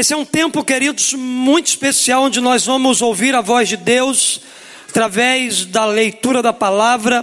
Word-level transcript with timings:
Esse 0.00 0.14
é 0.14 0.16
um 0.16 0.24
tempo, 0.24 0.64
queridos, 0.64 1.12
muito 1.12 1.66
especial, 1.66 2.22
onde 2.22 2.40
nós 2.40 2.64
vamos 2.64 3.02
ouvir 3.02 3.34
a 3.34 3.42
voz 3.42 3.68
de 3.68 3.76
Deus 3.76 4.40
através 4.88 5.66
da 5.66 5.84
leitura 5.84 6.40
da 6.40 6.54
palavra, 6.54 7.22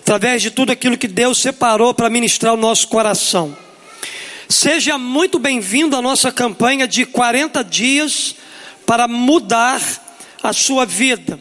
através 0.00 0.42
de 0.42 0.50
tudo 0.50 0.72
aquilo 0.72 0.98
que 0.98 1.06
Deus 1.06 1.38
separou 1.38 1.94
para 1.94 2.10
ministrar 2.10 2.54
o 2.54 2.56
nosso 2.56 2.88
coração. 2.88 3.56
Seja 4.48 4.98
muito 4.98 5.38
bem-vindo 5.38 5.94
à 5.94 6.02
nossa 6.02 6.32
campanha 6.32 6.88
de 6.88 7.06
40 7.06 7.62
dias 7.62 8.34
para 8.84 9.06
mudar 9.06 9.80
a 10.42 10.52
sua 10.52 10.84
vida. 10.84 11.40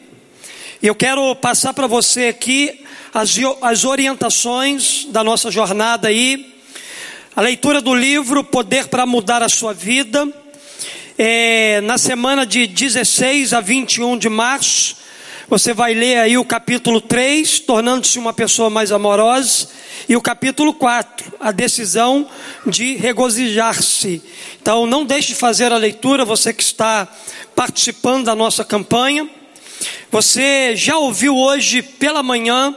Eu 0.80 0.94
quero 0.94 1.36
passar 1.38 1.74
para 1.74 1.88
você 1.88 2.28
aqui 2.28 2.86
as, 3.12 3.36
as 3.64 3.84
orientações 3.84 5.08
da 5.10 5.24
nossa 5.24 5.50
jornada 5.50 6.10
aí. 6.10 6.56
A 7.36 7.42
leitura 7.42 7.82
do 7.82 7.96
livro 7.96 8.44
Poder 8.44 8.90
para 8.90 9.08
Mudar 9.08 9.42
a 9.42 9.50
Sua 9.50 9.74
Vida. 9.74 10.32
É, 11.20 11.82
na 11.82 11.98
semana 11.98 12.46
de 12.46 12.68
16 12.68 13.52
a 13.52 13.60
21 13.60 14.20
de 14.20 14.30
março, 14.30 14.98
você 15.50 15.74
vai 15.74 15.96
ler 15.96 16.20
aí 16.20 16.38
o 16.38 16.46
capítulo 16.46 17.02
3, 17.02 17.60
tornando-se 17.62 18.20
uma 18.20 18.34
pessoa 18.34 18.70
mais 18.70 18.92
amorosa, 18.92 19.68
e 20.08 20.16
o 20.16 20.22
capítulo 20.22 20.76
4, 20.76 21.34
a 21.40 21.52
decisão 21.52 22.30
de 22.68 22.98
regozijar-se. 22.98 24.22
Então, 24.62 24.86
não 24.86 25.04
deixe 25.04 25.30
de 25.30 25.36
fazer 25.36 25.72
a 25.72 25.78
leitura, 25.78 26.24
você 26.24 26.54
que 26.54 26.62
está 26.62 27.08
participando 27.56 28.26
da 28.26 28.36
nossa 28.36 28.64
campanha. 28.64 29.28
Você 30.12 30.76
já 30.76 31.00
ouviu 31.00 31.36
hoje 31.36 31.82
pela 31.82 32.22
manhã 32.22 32.76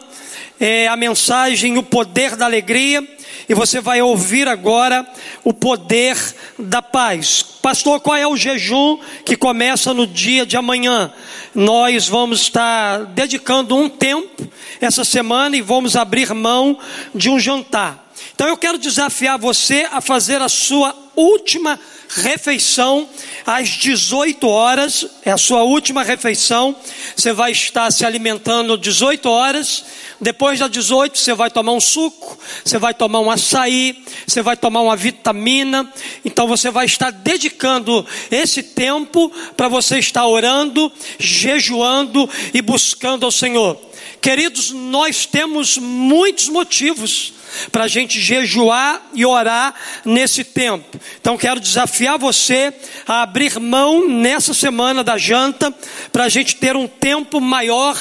é, 0.58 0.88
a 0.88 0.96
mensagem 0.96 1.76
O 1.76 1.82
Poder 1.82 2.36
da 2.36 2.46
Alegria, 2.46 3.06
e 3.50 3.54
você 3.54 3.80
vai 3.80 4.00
ouvir 4.00 4.46
agora 4.46 5.04
o 5.42 5.52
poder 5.52 6.16
da 6.56 6.80
paz. 6.80 7.42
Pastor, 7.60 7.98
qual 7.98 8.16
é 8.16 8.24
o 8.24 8.36
jejum 8.36 9.00
que 9.24 9.36
começa 9.36 9.92
no 9.92 10.06
dia 10.06 10.46
de 10.46 10.56
amanhã? 10.56 11.12
Nós 11.54 12.08
vamos 12.08 12.42
estar 12.42 13.04
dedicando 13.06 13.76
um 13.76 13.88
tempo 13.88 14.48
essa 14.80 15.04
semana 15.04 15.56
e 15.56 15.60
vamos 15.60 15.96
abrir 15.96 16.32
mão 16.32 16.78
de 17.14 17.28
um 17.28 17.38
jantar. 17.38 18.10
Então 18.34 18.48
eu 18.48 18.56
quero 18.56 18.78
desafiar 18.78 19.38
você 19.38 19.86
a 19.90 20.00
fazer 20.00 20.40
a 20.40 20.48
sua 20.48 20.94
última 21.16 21.78
refeição 22.16 23.08
às 23.46 23.68
18 23.68 24.46
horas, 24.48 25.06
é 25.24 25.30
a 25.30 25.38
sua 25.38 25.62
última 25.62 26.02
refeição. 26.02 26.74
Você 27.14 27.32
vai 27.32 27.52
estar 27.52 27.90
se 27.92 28.04
alimentando 28.04 28.76
18 28.76 29.28
horas. 29.28 29.84
Depois 30.20 30.58
das 30.58 30.70
18, 30.70 31.18
você 31.18 31.32
vai 31.32 31.50
tomar 31.50 31.72
um 31.72 31.80
suco, 31.80 32.38
você 32.62 32.78
vai 32.78 32.92
tomar 32.92 33.20
um 33.20 33.30
açaí, 33.30 34.04
você 34.26 34.42
vai 34.42 34.54
tomar 34.54 34.82
uma 34.82 34.96
vitamina. 34.96 35.90
Então 36.24 36.46
você 36.46 36.70
vai 36.70 36.84
estar 36.84 37.10
dedicando 37.10 38.06
esse 38.30 38.62
tempo 38.62 39.32
para 39.56 39.68
você 39.68 39.98
estar 39.98 40.26
orando, 40.26 40.92
jejuando 41.40 42.28
e 42.52 42.60
buscando 42.60 43.24
ao 43.24 43.32
Senhor. 43.32 43.80
Queridos, 44.20 44.70
nós 44.70 45.24
temos 45.24 45.78
muitos 45.78 46.48
motivos 46.48 47.32
para 47.72 47.84
a 47.84 47.88
gente 47.88 48.20
jejuar 48.20 49.02
e 49.14 49.24
orar 49.24 49.74
nesse 50.04 50.44
tempo. 50.44 50.98
Então 51.20 51.36
quero 51.36 51.60
desafiar 51.60 52.18
você 52.18 52.72
a 53.06 53.22
abrir 53.22 53.58
mão 53.58 54.08
nessa 54.08 54.54
semana 54.54 55.02
da 55.02 55.18
janta, 55.18 55.74
para 56.12 56.24
a 56.24 56.28
gente 56.28 56.56
ter 56.56 56.76
um 56.76 56.86
tempo 56.86 57.40
maior 57.40 57.96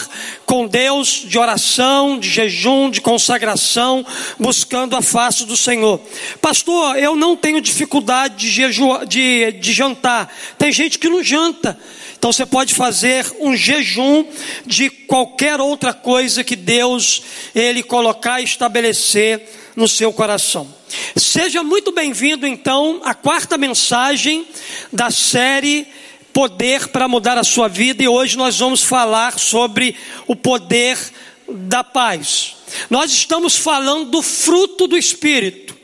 com 0.45 0.67
Deus 0.67 1.23
de 1.25 1.37
oração, 1.37 2.19
de 2.19 2.29
jejum, 2.29 2.89
de 2.89 3.01
consagração, 3.01 4.05
buscando 4.37 4.95
a 4.95 5.01
face 5.01 5.45
do 5.45 5.57
Senhor. 5.57 5.99
Pastor, 6.41 6.97
eu 6.97 7.15
não 7.15 7.35
tenho 7.35 7.61
dificuldade 7.61 8.35
de, 8.35 8.49
jejuar, 8.49 9.05
de, 9.05 9.51
de 9.53 9.73
jantar. 9.73 10.31
Tem 10.57 10.71
gente 10.71 10.99
que 10.99 11.09
não 11.09 11.23
janta. 11.23 11.79
Então 12.19 12.33
você 12.33 12.45
pode 12.45 12.73
fazer 12.73 13.25
um 13.39 13.55
jejum 13.55 14.25
de 14.65 14.89
qualquer 14.89 15.61
outra 15.61 15.93
coisa 15.93 16.43
que 16.43 16.57
Deus 16.57 17.23
ele 17.55 17.81
colocar 17.81 18.41
e 18.41 18.43
estabelecer 18.43 19.41
no 19.73 19.87
seu 19.87 20.11
coração. 20.11 20.67
Seja 21.15 21.63
muito 21.63 21.93
bem-vindo 21.93 22.45
então 22.45 22.99
à 23.05 23.13
quarta 23.13 23.57
mensagem 23.57 24.45
da 24.91 25.09
série 25.09 25.87
Poder 26.33 26.89
para 26.89 27.07
mudar 27.07 27.37
a 27.37 27.43
sua 27.43 27.67
vida 27.67 28.03
e 28.03 28.07
hoje 28.07 28.37
nós 28.37 28.59
vamos 28.59 28.83
falar 28.83 29.39
sobre 29.39 29.95
o 30.27 30.35
poder 30.35 30.97
da 31.47 31.83
paz. 31.83 32.55
Nós 32.89 33.11
estamos 33.11 33.55
falando 33.55 34.11
do 34.11 34.21
fruto 34.21 34.87
do 34.87 34.95
espírito. 34.95 35.75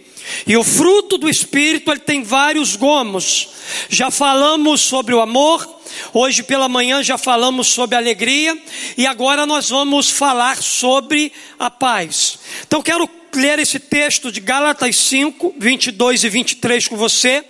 E 0.45 0.55
o 0.55 0.63
fruto 0.63 1.17
do 1.17 1.29
espírito 1.29 1.91
ele 1.91 1.99
tem 1.99 2.23
vários 2.23 2.75
gomos. 2.75 3.49
Já 3.89 4.11
falamos 4.11 4.81
sobre 4.81 5.13
o 5.13 5.21
amor, 5.21 5.74
Hoje 6.13 6.43
pela 6.43 6.69
manhã 6.69 7.03
já 7.03 7.17
falamos 7.17 7.67
sobre 7.67 7.95
alegria 7.95 8.57
e 8.97 9.05
agora 9.05 9.45
nós 9.45 9.69
vamos 9.69 10.09
falar 10.09 10.57
sobre 10.61 11.31
a 11.59 11.69
paz. 11.69 12.39
Então 12.65 12.81
quero 12.81 13.09
ler 13.33 13.59
esse 13.59 13.79
texto 13.79 14.31
de 14.31 14.39
Gálatas 14.39 14.95
5, 14.95 15.55
22 15.57 16.23
e 16.23 16.29
23 16.29 16.87
com 16.87 16.95
você, 16.95 17.43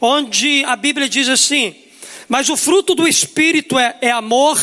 onde 0.00 0.64
a 0.64 0.76
Bíblia 0.76 1.08
diz 1.08 1.28
assim: 1.28 1.74
Mas 2.28 2.48
o 2.48 2.56
fruto 2.56 2.94
do 2.94 3.06
Espírito 3.06 3.78
é, 3.78 3.96
é 4.00 4.10
amor, 4.10 4.58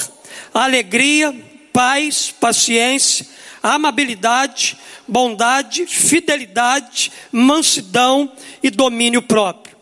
alegria, 0.53 1.35
paz, 1.71 2.33
paciência, 2.39 3.27
amabilidade, 3.61 4.77
bondade, 5.07 5.85
fidelidade, 5.85 7.11
mansidão 7.31 8.31
e 8.61 8.69
domínio 8.69 9.21
próprio. 9.21 9.72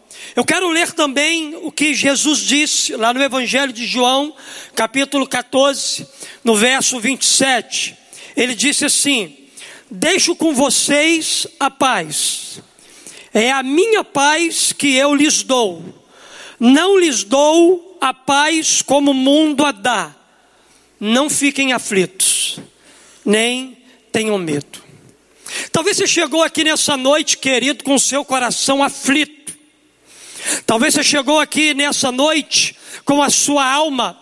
Eu 0.41 0.46
quero 0.46 0.69
ler 0.69 0.91
também 0.94 1.56
o 1.62 1.72
que 1.72 1.94
Jesus 1.94 2.40
disse 2.40 2.96
lá 2.96 3.13
no 3.13 3.22
Evangelho 3.22 3.72
de 3.72 3.85
João, 3.85 4.35
capítulo 4.75 5.28
14, 5.28 6.07
no 6.44 6.56
verso 6.56 7.00
27. 7.00 7.96
Ele 8.35 8.56
disse 8.56 8.84
assim: 8.85 9.38
Deixo 9.91 10.35
com 10.35 10.51
vocês 10.51 11.46
a 11.59 11.69
paz, 11.69 12.59
é 13.31 13.51
a 13.51 13.62
minha 13.62 14.03
paz 14.03 14.74
que 14.74 14.96
eu 14.96 15.13
lhes 15.13 15.44
dou, 15.44 15.85
não 16.59 16.97
lhes 16.97 17.24
dou 17.24 18.00
a 18.01 18.12
paz 18.12 18.81
como 18.81 19.12
o 19.12 19.13
mundo 19.13 19.63
a 19.63 19.72
dá. 19.72 20.16
Não 21.00 21.30
fiquem 21.30 21.72
aflitos, 21.72 22.57
nem 23.24 23.78
tenham 24.12 24.40
medo. 24.40 24.81
Talvez 25.72 25.97
você 25.97 26.07
chegou 26.07 26.41
aqui 26.41 26.63
nessa 26.63 26.97
noite, 26.97 27.38
querido, 27.38 27.84
com 27.84 28.00
seu 28.00 28.25
coração 28.25 28.84
aflito 28.84 29.41
Talvez 30.66 30.94
você 30.94 31.03
chegou 31.03 31.40
aqui 31.40 31.74
nessa 31.74 32.12
noite 32.12 32.75
com 33.06 33.22
a 33.22 33.29
sua 33.29 33.66
alma 33.66 34.19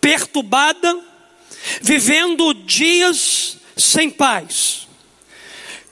perturbada, 0.00 0.98
vivendo 1.80 2.52
dias 2.52 3.56
sem 3.76 4.10
paz. 4.10 4.86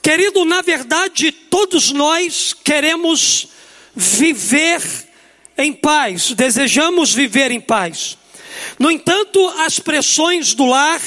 Querido, 0.01 0.43
na 0.45 0.61
verdade, 0.61 1.31
todos 1.31 1.91
nós 1.91 2.53
queremos 2.53 3.47
viver 3.95 4.81
em 5.57 5.71
paz, 5.71 6.31
desejamos 6.31 7.13
viver 7.13 7.51
em 7.51 7.61
paz. 7.61 8.17
No 8.77 8.91
entanto, 8.91 9.47
as 9.59 9.79
pressões 9.79 10.53
do 10.53 10.65
lar, 10.65 11.01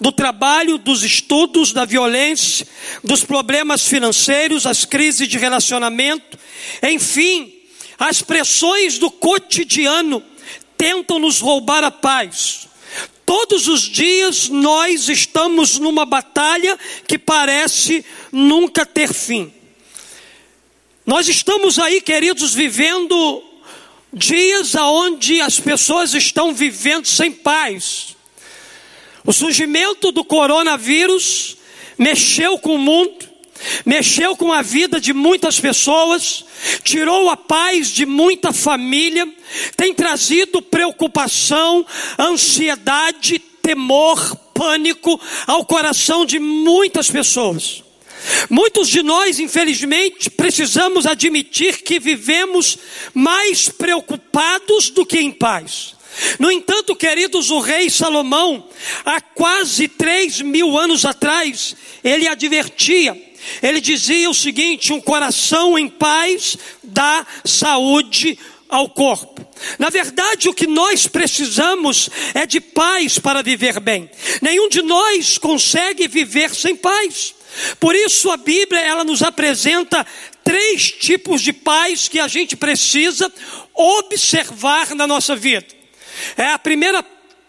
do 0.00 0.12
trabalho, 0.12 0.78
dos 0.78 1.02
estudos, 1.02 1.72
da 1.72 1.84
violência, 1.84 2.66
dos 3.02 3.24
problemas 3.24 3.86
financeiros, 3.86 4.66
as 4.66 4.84
crises 4.84 5.28
de 5.28 5.38
relacionamento, 5.38 6.38
enfim, 6.82 7.61
as 8.02 8.20
pressões 8.20 8.98
do 8.98 9.08
cotidiano 9.08 10.20
tentam 10.76 11.20
nos 11.20 11.38
roubar 11.38 11.84
a 11.84 11.90
paz. 11.90 12.66
Todos 13.24 13.68
os 13.68 13.82
dias 13.82 14.48
nós 14.48 15.08
estamos 15.08 15.78
numa 15.78 16.04
batalha 16.04 16.76
que 17.06 17.16
parece 17.16 18.04
nunca 18.32 18.84
ter 18.84 19.12
fim. 19.12 19.54
Nós 21.06 21.28
estamos 21.28 21.78
aí, 21.78 22.00
queridos, 22.00 22.52
vivendo 22.52 23.40
dias 24.12 24.74
aonde 24.74 25.40
as 25.40 25.60
pessoas 25.60 26.12
estão 26.12 26.52
vivendo 26.52 27.06
sem 27.06 27.30
paz. 27.30 28.16
O 29.24 29.32
surgimento 29.32 30.10
do 30.10 30.24
coronavírus 30.24 31.56
mexeu 31.96 32.58
com 32.58 32.74
o 32.74 32.78
mundo, 32.78 33.28
mexeu 33.84 34.36
com 34.36 34.52
a 34.52 34.62
vida 34.62 35.00
de 35.00 35.12
muitas 35.12 35.58
pessoas, 35.60 36.44
tirou 36.82 37.30
a 37.30 37.36
paz 37.36 37.88
de 37.88 38.06
muita 38.06 38.52
família, 38.52 39.28
tem 39.76 39.94
trazido 39.94 40.62
preocupação, 40.62 41.84
ansiedade, 42.18 43.38
temor, 43.38 44.36
pânico 44.54 45.20
ao 45.46 45.64
coração 45.64 46.24
de 46.24 46.38
muitas 46.38 47.10
pessoas. 47.10 47.82
Muitos 48.48 48.88
de 48.88 49.02
nós, 49.02 49.40
infelizmente, 49.40 50.30
precisamos 50.30 51.06
admitir 51.06 51.82
que 51.82 51.98
vivemos 51.98 52.78
mais 53.12 53.68
preocupados 53.68 54.90
do 54.90 55.04
que 55.04 55.18
em 55.18 55.30
paz. 55.32 55.94
No 56.38 56.50
entanto, 56.50 56.94
queridos, 56.94 57.50
o 57.50 57.58
rei 57.58 57.88
Salomão, 57.88 58.68
há 59.04 59.20
quase 59.20 59.88
três 59.88 60.40
mil 60.40 60.78
anos 60.78 61.04
atrás, 61.04 61.74
ele 62.04 62.28
advertia 62.28 63.20
ele 63.62 63.80
dizia 63.80 64.28
o 64.30 64.34
seguinte: 64.34 64.92
um 64.92 65.00
coração 65.00 65.78
em 65.78 65.88
paz 65.88 66.56
dá 66.82 67.26
saúde 67.44 68.38
ao 68.68 68.88
corpo. 68.88 69.46
Na 69.78 69.90
verdade, 69.90 70.48
o 70.48 70.54
que 70.54 70.66
nós 70.66 71.06
precisamos 71.06 72.08
é 72.34 72.46
de 72.46 72.60
paz 72.60 73.18
para 73.18 73.42
viver 73.42 73.78
bem. 73.78 74.10
Nenhum 74.40 74.68
de 74.68 74.82
nós 74.82 75.36
consegue 75.38 76.08
viver 76.08 76.54
sem 76.54 76.74
paz. 76.74 77.34
Por 77.78 77.94
isso 77.94 78.30
a 78.30 78.36
Bíblia 78.36 78.80
ela 78.80 79.04
nos 79.04 79.22
apresenta 79.22 80.06
três 80.42 80.90
tipos 80.90 81.42
de 81.42 81.52
paz 81.52 82.08
que 82.08 82.18
a 82.18 82.26
gente 82.26 82.56
precisa 82.56 83.30
observar 83.74 84.94
na 84.94 85.06
nossa 85.06 85.36
vida. 85.36 85.66
É 86.36 86.46
a 86.46 86.58
primeira 86.58 87.02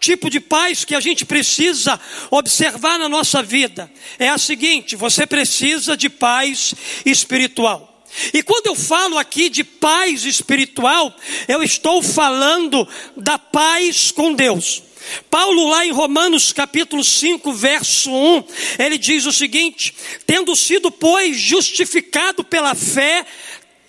tipo 0.04 0.30
de 0.30 0.40
paz 0.40 0.84
que 0.84 0.94
a 0.94 1.00
gente 1.00 1.26
precisa 1.26 2.00
observar 2.30 3.00
na 3.00 3.08
nossa 3.08 3.42
vida 3.42 3.90
é 4.20 4.28
a 4.28 4.38
seguinte: 4.38 4.96
você 4.96 5.26
precisa 5.26 5.96
de 5.96 6.10
paz 6.10 6.76
espiritual. 7.06 7.90
E 8.34 8.44
quando 8.44 8.68
eu 8.68 8.76
falo 8.76 9.18
aqui 9.18 9.50
de 9.50 9.64
paz 9.64 10.26
espiritual, 10.26 11.16
eu 11.48 11.64
estou 11.64 12.04
falando 12.04 12.88
da 13.18 13.40
paz 13.40 14.12
com 14.12 14.34
Deus. 14.34 14.84
Paulo, 15.30 15.68
lá 15.70 15.86
em 15.86 15.92
Romanos 15.92 16.54
capítulo 16.54 17.04
5, 17.04 17.52
verso 17.54 18.12
1, 18.12 18.44
ele 18.80 18.98
diz 18.98 19.26
o 19.26 19.34
seguinte: 19.34 19.94
Tendo 20.26 20.56
sido, 20.56 20.92
pois, 20.92 21.38
justificado 21.38 22.44
pela 22.44 22.76
fé, 22.76 23.26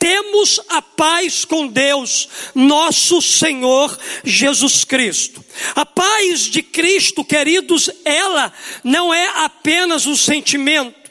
temos 0.04 0.60
a 0.68 0.82
paz 0.82 1.46
com 1.46 1.66
Deus, 1.66 2.28
nosso 2.54 3.22
Senhor 3.22 3.98
Jesus 4.22 4.84
Cristo. 4.84 5.42
A 5.74 5.86
paz 5.86 6.40
de 6.40 6.62
Cristo, 6.62 7.24
queridos, 7.24 7.88
ela 8.04 8.52
não 8.84 9.14
é 9.14 9.30
apenas 9.36 10.06
um 10.06 10.14
sentimento 10.14 11.04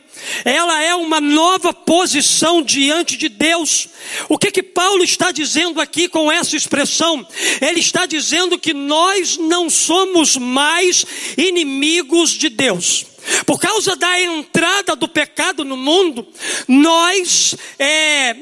ela 0.46 0.82
é 0.82 0.96
uma 0.96 1.20
nova 1.20 1.74
posição 1.74 2.62
diante 2.62 3.18
de 3.18 3.28
Deus. 3.28 3.90
O 4.30 4.38
que 4.38 4.52
que 4.52 4.64
Paulo 4.64 5.04
está 5.04 5.32
dizendo 5.32 5.82
aqui 5.82 6.08
com 6.08 6.32
essa 6.32 6.56
expressão? 6.56 7.28
Ele 7.60 7.82
está 7.82 8.06
dizendo 8.06 8.58
que 8.58 8.74
nós 8.74 9.38
não 9.38 9.70
somos 9.70 10.38
mais 10.38 11.06
inimigos 11.38 12.32
de 12.32 12.48
Deus. 12.48 13.06
Por 13.46 13.60
causa 13.60 13.98
da 13.98 14.20
entrada 14.22 14.96
do 14.96 15.08
pecado 15.08 15.66
no 15.66 15.76
mundo, 15.76 16.26
nós 16.68 17.56
é, 17.78 18.36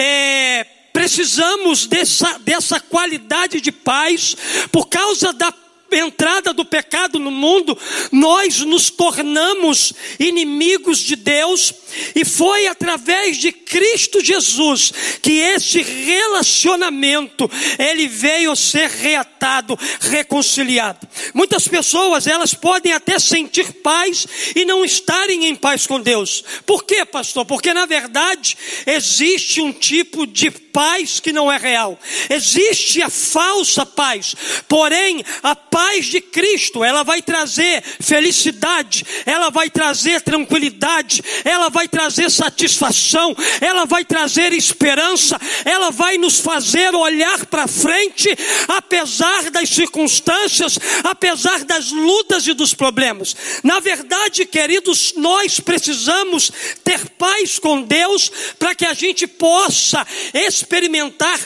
é, 0.00 0.64
precisamos 0.92 1.86
dessa, 1.86 2.38
dessa 2.38 2.78
qualidade 2.78 3.60
de 3.60 3.72
paz, 3.72 4.36
por 4.70 4.88
causa 4.88 5.32
da 5.32 5.52
entrada 5.90 6.52
do 6.52 6.64
pecado 6.64 7.18
no 7.18 7.30
mundo, 7.30 7.76
nós 8.12 8.60
nos 8.60 8.90
tornamos 8.90 9.92
inimigos 10.20 10.98
de 10.98 11.16
Deus, 11.16 11.74
e 12.14 12.24
foi 12.24 12.66
através 12.66 13.36
de 13.36 13.52
Cristo 13.52 14.24
Jesus 14.24 14.92
que 15.22 15.32
esse 15.32 15.82
relacionamento 15.82 17.50
ele 17.78 18.08
veio 18.08 18.54
ser 18.56 18.88
reatado, 18.88 19.78
reconciliado. 20.00 21.06
Muitas 21.34 21.68
pessoas, 21.68 22.26
elas 22.26 22.54
podem 22.54 22.92
até 22.92 23.18
sentir 23.18 23.72
paz 23.82 24.26
e 24.54 24.64
não 24.64 24.84
estarem 24.84 25.46
em 25.46 25.54
paz 25.54 25.86
com 25.86 26.00
Deus. 26.00 26.44
Por 26.66 26.84
quê, 26.84 27.04
pastor? 27.04 27.44
Porque 27.44 27.72
na 27.72 27.86
verdade 27.86 28.56
existe 28.86 29.60
um 29.60 29.72
tipo 29.72 30.26
de 30.26 30.50
paz 30.50 31.20
que 31.20 31.32
não 31.32 31.50
é 31.50 31.56
real. 31.56 31.98
Existe 32.30 33.02
a 33.02 33.10
falsa 33.10 33.84
paz. 33.84 34.34
Porém, 34.68 35.24
a 35.42 35.54
paz 35.54 36.06
de 36.06 36.20
Cristo, 36.20 36.84
ela 36.84 37.02
vai 37.02 37.22
trazer 37.22 37.82
felicidade, 38.00 39.04
ela 39.26 39.50
vai 39.50 39.70
trazer 39.70 40.20
tranquilidade, 40.20 41.22
ela 41.44 41.68
vai 41.68 41.77
trazer 41.86 42.30
satisfação, 42.30 43.36
ela 43.60 43.84
vai 43.84 44.04
trazer 44.04 44.52
esperança, 44.52 45.38
ela 45.64 45.90
vai 45.90 46.16
nos 46.16 46.40
fazer 46.40 46.94
olhar 46.94 47.46
para 47.46 47.68
frente, 47.68 48.28
apesar 48.66 49.50
das 49.50 49.68
circunstâncias, 49.68 50.78
apesar 51.04 51.64
das 51.64 51.92
lutas 51.92 52.46
e 52.46 52.54
dos 52.54 52.74
problemas. 52.74 53.36
Na 53.62 53.78
verdade, 53.80 54.46
queridos, 54.46 55.12
nós 55.16 55.60
precisamos 55.60 56.50
ter 56.82 57.08
paz 57.10 57.58
com 57.58 57.82
Deus 57.82 58.30
para 58.58 58.74
que 58.74 58.86
a 58.86 58.94
gente 58.94 59.26
possa 59.26 60.06
experimentar 60.32 61.38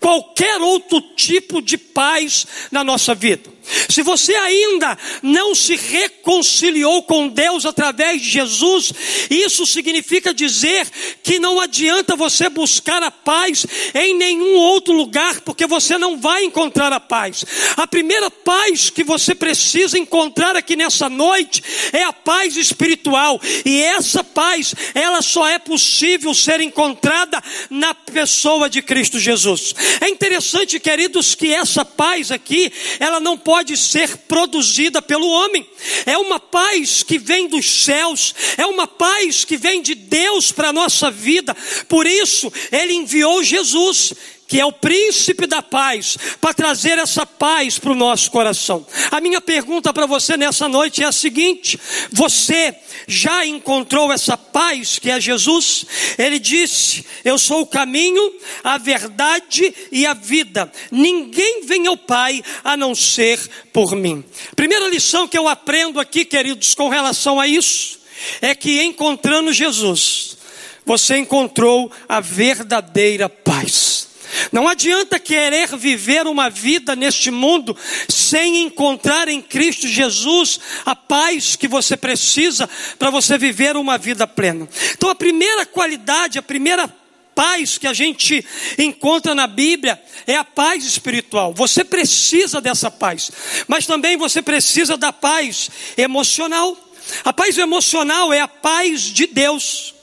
qualquer 0.00 0.60
outro 0.60 1.00
tipo 1.14 1.60
de 1.60 1.76
paz 1.76 2.46
na 2.72 2.82
nossa 2.82 3.14
vida. 3.14 3.59
Se 3.88 4.02
você 4.02 4.34
ainda 4.34 4.98
não 5.22 5.54
se 5.54 5.76
reconciliou 5.76 7.02
com 7.02 7.28
Deus 7.28 7.64
através 7.66 8.20
de 8.20 8.28
Jesus, 8.28 8.92
isso 9.28 9.66
significa 9.66 10.32
dizer 10.34 10.86
que 11.22 11.38
não 11.38 11.60
adianta 11.60 12.16
você 12.16 12.48
buscar 12.48 13.02
a 13.02 13.10
paz 13.10 13.66
em 13.94 14.14
nenhum 14.16 14.54
outro 14.56 14.94
lugar, 14.94 15.40
porque 15.42 15.66
você 15.66 15.98
não 15.98 16.18
vai 16.18 16.44
encontrar 16.44 16.92
a 16.92 17.00
paz. 17.00 17.44
A 17.76 17.86
primeira 17.86 18.30
paz 18.30 18.90
que 18.90 19.04
você 19.04 19.34
precisa 19.34 19.98
encontrar 19.98 20.56
aqui 20.56 20.76
nessa 20.76 21.08
noite 21.08 21.62
é 21.92 22.02
a 22.04 22.12
paz 22.12 22.56
espiritual, 22.56 23.40
e 23.64 23.82
essa 23.82 24.22
paz, 24.24 24.74
ela 24.94 25.22
só 25.22 25.48
é 25.48 25.58
possível 25.58 26.34
ser 26.34 26.60
encontrada 26.60 27.42
na 27.68 27.94
pessoa 27.94 28.68
de 28.68 28.82
Cristo 28.82 29.18
Jesus. 29.18 29.74
É 30.00 30.08
interessante, 30.08 30.80
queridos, 30.80 31.34
que 31.34 31.52
essa 31.52 31.84
paz 31.84 32.30
aqui, 32.30 32.72
ela 32.98 33.20
não 33.20 33.36
pode 33.36 33.59
pode 33.60 33.76
ser 33.76 34.16
produzida 34.16 35.02
pelo 35.02 35.28
homem. 35.28 35.68
É 36.06 36.16
uma 36.16 36.40
paz 36.40 37.02
que 37.02 37.18
vem 37.18 37.46
dos 37.46 37.84
céus, 37.84 38.34
é 38.56 38.64
uma 38.64 38.86
paz 38.86 39.44
que 39.44 39.58
vem 39.58 39.82
de 39.82 39.94
Deus 39.94 40.50
para 40.50 40.70
a 40.70 40.72
nossa 40.72 41.10
vida. 41.10 41.54
Por 41.86 42.06
isso, 42.06 42.50
Ele 42.72 42.94
enviou 42.94 43.42
Jesus 43.42 44.14
que 44.50 44.58
é 44.58 44.66
o 44.66 44.72
príncipe 44.72 45.46
da 45.46 45.62
paz, 45.62 46.18
para 46.40 46.52
trazer 46.52 46.98
essa 46.98 47.24
paz 47.24 47.78
para 47.78 47.92
o 47.92 47.94
nosso 47.94 48.32
coração. 48.32 48.84
A 49.08 49.20
minha 49.20 49.40
pergunta 49.40 49.92
para 49.92 50.06
você 50.06 50.36
nessa 50.36 50.68
noite 50.68 51.04
é 51.04 51.06
a 51.06 51.12
seguinte: 51.12 51.78
você 52.10 52.74
já 53.06 53.46
encontrou 53.46 54.12
essa 54.12 54.36
paz 54.36 54.98
que 54.98 55.08
é 55.08 55.20
Jesus? 55.20 55.86
Ele 56.18 56.40
disse: 56.40 57.06
Eu 57.24 57.38
sou 57.38 57.60
o 57.60 57.66
caminho, 57.66 58.34
a 58.64 58.76
verdade 58.76 59.72
e 59.92 60.04
a 60.04 60.14
vida. 60.14 60.70
Ninguém 60.90 61.64
vem 61.64 61.86
ao 61.86 61.96
Pai 61.96 62.42
a 62.64 62.76
não 62.76 62.92
ser 62.92 63.38
por 63.72 63.94
mim. 63.94 64.24
Primeira 64.56 64.88
lição 64.88 65.28
que 65.28 65.38
eu 65.38 65.46
aprendo 65.46 66.00
aqui, 66.00 66.24
queridos, 66.24 66.74
com 66.74 66.88
relação 66.88 67.38
a 67.38 67.46
isso, 67.46 68.00
é 68.40 68.52
que 68.52 68.82
encontrando 68.82 69.52
Jesus, 69.52 70.36
você 70.84 71.18
encontrou 71.18 71.88
a 72.08 72.18
verdadeira 72.18 73.28
paz. 73.28 74.09
Não 74.52 74.68
adianta 74.68 75.18
querer 75.18 75.76
viver 75.76 76.26
uma 76.26 76.48
vida 76.48 76.96
neste 76.96 77.30
mundo 77.30 77.76
sem 78.08 78.62
encontrar 78.62 79.28
em 79.28 79.40
Cristo 79.40 79.86
Jesus 79.86 80.60
a 80.84 80.94
paz 80.94 81.56
que 81.56 81.68
você 81.68 81.96
precisa 81.96 82.68
para 82.98 83.10
você 83.10 83.38
viver 83.38 83.76
uma 83.76 83.98
vida 83.98 84.26
plena. 84.26 84.68
Então, 84.92 85.10
a 85.10 85.14
primeira 85.14 85.66
qualidade, 85.66 86.38
a 86.38 86.42
primeira 86.42 86.88
paz 87.34 87.78
que 87.78 87.86
a 87.86 87.92
gente 87.92 88.44
encontra 88.78 89.34
na 89.34 89.46
Bíblia 89.46 90.00
é 90.26 90.36
a 90.36 90.44
paz 90.44 90.84
espiritual. 90.84 91.54
Você 91.54 91.84
precisa 91.84 92.60
dessa 92.60 92.90
paz, 92.90 93.30
mas 93.66 93.86
também 93.86 94.16
você 94.16 94.42
precisa 94.42 94.96
da 94.96 95.12
paz 95.12 95.70
emocional. 95.96 96.76
A 97.24 97.32
paz 97.32 97.56
emocional 97.56 98.32
é 98.32 98.40
a 98.40 98.48
paz 98.48 99.02
de 99.02 99.26
Deus. 99.26 99.94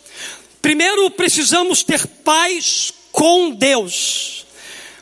Primeiro 0.62 1.10
precisamos 1.12 1.84
ter 1.84 2.06
paz 2.08 2.92
com 3.12 3.52
Deus. 3.52 4.46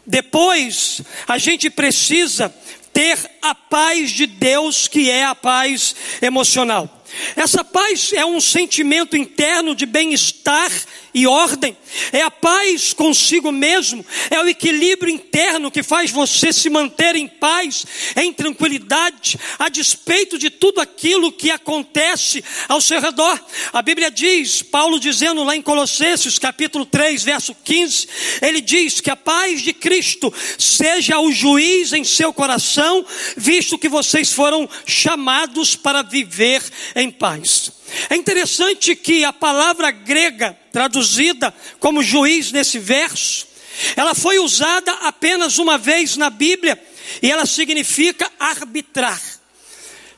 Depois, 0.06 1.02
a 1.28 1.38
gente 1.38 1.70
precisa 1.70 2.54
ter 2.94 3.18
a 3.42 3.54
paz 3.54 4.12
de 4.12 4.26
Deus, 4.26 4.88
que 4.88 5.10
é 5.10 5.26
a 5.26 5.36
paz 5.36 5.96
emocional. 6.22 7.04
Essa 7.36 7.64
paz 7.64 8.14
é 8.14 8.26
um 8.26 8.40
sentimento 8.40 9.18
interno 9.18 9.76
de 9.76 9.86
bem-estar 9.86 10.72
e 11.16 11.26
ordem, 11.26 11.78
é 12.12 12.22
a 12.22 12.30
paz 12.30 12.92
consigo 12.92 13.50
mesmo, 13.50 14.06
é 14.30 14.38
o 14.42 14.50
equilíbrio 14.50 15.10
interno 15.10 15.72
que 15.72 15.82
faz 15.82 16.12
você 16.12 16.52
se 16.52 16.70
manter 16.70 17.16
em 17.16 17.26
paz, 17.26 17.86
em 18.18 18.34
tranquilidade, 18.34 19.40
a 19.58 19.70
despeito 19.70 20.38
de 20.38 20.50
tudo 20.50 20.82
aquilo 20.82 21.32
que 21.32 21.50
acontece 21.50 22.44
ao 22.68 22.82
seu 22.82 23.00
redor. 23.00 23.40
A 23.72 23.82
Bíblia 23.82 24.12
diz, 24.12 24.62
Paulo 24.62 25.00
dizendo 25.00 25.42
lá 25.46 25.56
em 25.56 25.62
Colossenses, 25.62 26.38
capítulo 26.38 26.86
3, 26.86 27.24
verso 27.24 27.56
15, 27.64 28.08
ele 28.42 28.60
diz 28.60 29.00
que 29.00 29.10
a 29.10 29.16
paz 29.16 29.62
de 29.62 29.72
Cristo 29.72 30.34
seja 30.60 31.18
o 31.18 31.32
juiz 31.32 31.94
em 31.94 32.04
seu 32.04 32.34
coração, 32.34 33.06
visto 33.38 33.78
que 33.78 33.88
vocês 33.88 34.34
foram 34.34 34.68
chamados 34.86 35.78
para 35.78 36.02
viver 36.02 36.62
em 36.94 37.10
paz. 37.10 37.72
É 38.10 38.16
interessante 38.16 38.96
que 38.96 39.24
a 39.24 39.32
palavra 39.32 39.92
grega 39.92 40.58
traduzida 40.72 41.54
como 41.80 42.04
juiz 42.04 42.52
nesse 42.52 42.80
verso, 42.80 43.48
ela 43.96 44.16
foi 44.16 44.40
usada 44.40 44.92
apenas 45.02 45.58
uma 45.58 45.78
vez 45.78 46.18
na 46.18 46.30
Bíblia 46.30 46.82
e 47.22 47.32
ela 47.32 47.46
significa 47.46 48.32
arbitrar. 48.40 49.22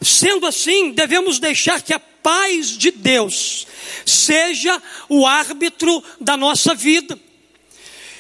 Sendo 0.02 0.46
assim, 0.46 0.92
devemos 0.92 1.40
deixar 1.40 1.82
que 1.82 1.94
a 1.94 2.00
paz 2.00 2.78
de 2.78 2.92
Deus 2.92 3.66
seja 4.06 4.82
o 5.10 5.26
árbitro 5.26 6.04
da 6.20 6.38
nossa 6.38 6.76
vida. 6.76 7.18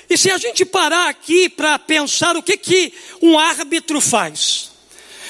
E 0.09 0.17
se 0.17 0.31
a 0.31 0.37
gente 0.37 0.63
parar 0.65 1.09
aqui 1.09 1.49
para 1.49 1.77
pensar 1.77 2.35
o 2.37 2.43
que, 2.43 2.57
que 2.57 2.93
um 3.21 3.37
árbitro 3.37 3.99
faz? 3.99 4.71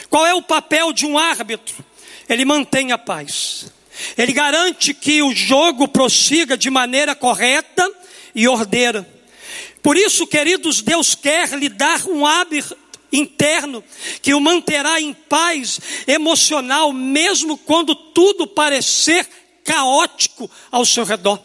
Qual 0.10 0.26
é 0.26 0.34
o 0.34 0.42
papel 0.42 0.94
de 0.94 1.06
um 1.06 1.18
árbitro? 1.18 1.84
Ele 2.30 2.46
mantém 2.46 2.92
a 2.92 2.98
paz. 2.98 3.66
Ele 4.18 4.34
garante 4.34 4.94
que 4.94 5.22
o 5.22 5.34
jogo 5.34 5.88
prossiga 5.88 6.58
de 6.58 6.70
maneira 6.70 7.16
correta 7.16 7.90
e 8.34 8.48
ordeira. 8.48 9.08
Por 9.82 9.96
isso, 9.96 10.28
queridos, 10.28 10.82
Deus 10.82 11.16
quer 11.16 11.50
lhe 11.54 11.70
dar 11.70 12.06
um 12.08 12.26
hábito 12.26 12.76
interno 13.12 13.84
que 14.22 14.34
o 14.34 14.42
manterá 14.42 15.00
em 15.00 15.14
paz 15.14 15.80
emocional, 16.06 16.92
mesmo 16.92 17.58
quando 17.58 17.96
tudo 17.96 18.48
parecer 18.48 19.28
caótico 19.64 20.50
ao 20.72 20.86
seu 20.86 21.04
redor. 21.04 21.40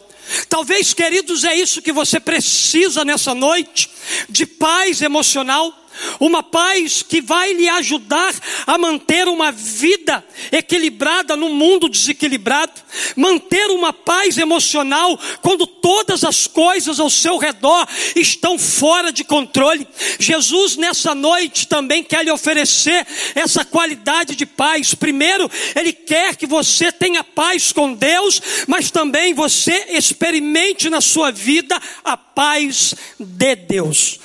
Talvez, 0.47 0.93
queridos, 0.93 1.43
é 1.43 1.53
isso 1.53 1.81
que 1.81 1.91
você 1.91 2.19
precisa 2.19 3.03
nessa 3.03 3.35
noite, 3.35 3.89
de 4.29 4.45
paz 4.45 5.01
emocional 5.01 5.82
uma 6.19 6.43
paz 6.43 7.01
que 7.01 7.21
vai 7.21 7.53
lhe 7.53 7.67
ajudar 7.69 8.33
a 8.65 8.77
manter 8.77 9.27
uma 9.27 9.51
vida 9.51 10.23
equilibrada 10.51 11.35
no 11.35 11.49
mundo 11.49 11.89
desequilibrado, 11.89 12.73
manter 13.15 13.69
uma 13.71 13.93
paz 13.93 14.37
emocional 14.37 15.19
quando 15.41 15.65
todas 15.65 16.23
as 16.23 16.47
coisas 16.47 16.99
ao 16.99 17.09
seu 17.09 17.37
redor 17.37 17.87
estão 18.15 18.57
fora 18.57 19.11
de 19.11 19.23
controle. 19.23 19.87
Jesus 20.19 20.75
nessa 20.77 21.13
noite 21.15 21.67
também 21.67 22.03
quer 22.03 22.23
lhe 22.23 22.31
oferecer 22.31 23.05
essa 23.35 23.65
qualidade 23.65 24.35
de 24.35 24.45
paz. 24.45 24.93
Primeiro, 24.93 25.49
ele 25.75 25.93
quer 25.93 26.35
que 26.35 26.45
você 26.45 26.91
tenha 26.91 27.23
paz 27.23 27.71
com 27.71 27.93
Deus, 27.93 28.41
mas 28.67 28.91
também 28.91 29.33
você 29.33 29.87
experimente 29.89 30.89
na 30.89 31.01
sua 31.01 31.31
vida 31.31 31.79
a 32.03 32.15
paz 32.17 32.95
de 33.19 33.55
Deus. 33.55 34.19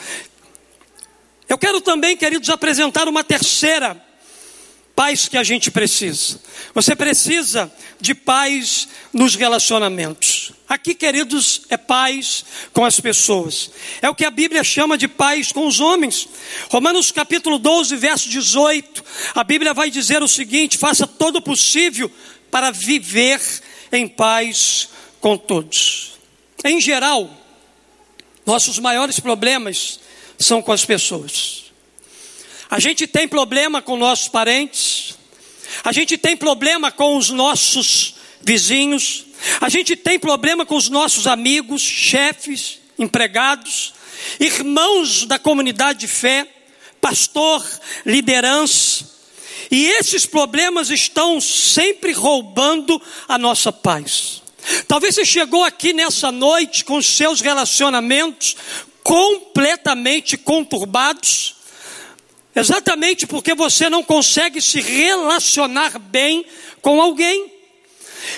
Eu 1.48 1.56
quero 1.56 1.80
também, 1.80 2.16
queridos, 2.16 2.50
apresentar 2.50 3.08
uma 3.08 3.24
terceira 3.24 4.04
paz 4.94 5.28
que 5.28 5.36
a 5.36 5.44
gente 5.44 5.70
precisa. 5.70 6.40
Você 6.74 6.94
precisa 6.94 7.72
de 8.00 8.14
paz 8.14 8.88
nos 9.12 9.34
relacionamentos. 9.36 10.52
Aqui, 10.68 10.94
queridos, 10.94 11.62
é 11.70 11.76
paz 11.76 12.44
com 12.72 12.84
as 12.84 13.00
pessoas. 13.00 13.70
É 14.02 14.10
o 14.10 14.14
que 14.14 14.24
a 14.24 14.30
Bíblia 14.30 14.62
chama 14.62 14.98
de 14.98 15.08
paz 15.08 15.52
com 15.52 15.66
os 15.66 15.80
homens. 15.80 16.28
Romanos 16.68 17.10
capítulo 17.10 17.58
12, 17.58 17.96
verso 17.96 18.28
18. 18.28 19.04
A 19.36 19.44
Bíblia 19.44 19.72
vai 19.72 19.88
dizer 19.88 20.22
o 20.22 20.28
seguinte: 20.28 20.76
faça 20.76 21.06
todo 21.06 21.36
o 21.36 21.42
possível 21.42 22.10
para 22.50 22.70
viver 22.70 23.40
em 23.92 24.06
paz 24.06 24.88
com 25.20 25.38
todos. 25.38 26.18
Em 26.64 26.80
geral, 26.80 27.30
nossos 28.44 28.78
maiores 28.78 29.20
problemas 29.20 30.00
são 30.38 30.62
com 30.62 30.72
as 30.72 30.84
pessoas. 30.84 31.64
A 32.70 32.78
gente 32.78 33.06
tem 33.06 33.26
problema 33.26 33.82
com 33.82 33.96
nossos 33.96 34.28
parentes, 34.28 35.14
a 35.82 35.92
gente 35.92 36.16
tem 36.16 36.36
problema 36.36 36.90
com 36.90 37.16
os 37.16 37.30
nossos 37.30 38.14
vizinhos, 38.40 39.24
a 39.60 39.68
gente 39.68 39.96
tem 39.96 40.18
problema 40.18 40.66
com 40.66 40.76
os 40.76 40.88
nossos 40.88 41.26
amigos, 41.26 41.82
chefes, 41.82 42.78
empregados, 42.98 43.94
irmãos 44.38 45.24
da 45.24 45.38
comunidade 45.38 46.00
de 46.00 46.08
fé, 46.08 46.46
pastor, 47.00 47.64
liderança. 48.04 49.18
E 49.70 49.86
esses 49.86 50.24
problemas 50.24 50.90
estão 50.90 51.40
sempre 51.40 52.12
roubando 52.12 53.00
a 53.26 53.36
nossa 53.38 53.70
paz. 53.70 54.42
Talvez 54.86 55.14
você 55.14 55.24
chegou 55.24 55.64
aqui 55.64 55.92
nessa 55.92 56.32
noite 56.32 56.84
com 56.84 57.00
seus 57.00 57.40
relacionamentos 57.40 58.56
completamente 59.08 60.36
conturbados, 60.36 61.54
exatamente 62.54 63.26
porque 63.26 63.54
você 63.54 63.88
não 63.88 64.02
consegue 64.02 64.60
se 64.60 64.82
relacionar 64.82 65.98
bem 65.98 66.44
com 66.82 67.00
alguém. 67.00 67.50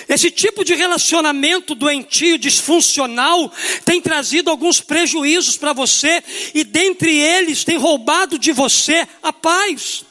Esse 0.07 0.31
tipo 0.31 0.63
de 0.63 0.73
relacionamento 0.73 1.75
doentio, 1.75 2.37
disfuncional, 2.37 3.51
tem 3.83 3.99
trazido 3.99 4.49
alguns 4.49 4.79
prejuízos 4.79 5.57
para 5.57 5.73
você 5.73 6.23
e 6.53 6.63
dentre 6.63 7.17
eles 7.17 7.65
tem 7.65 7.75
roubado 7.75 8.39
de 8.39 8.53
você 8.53 9.05
a 9.21 9.33
paz. 9.33 10.05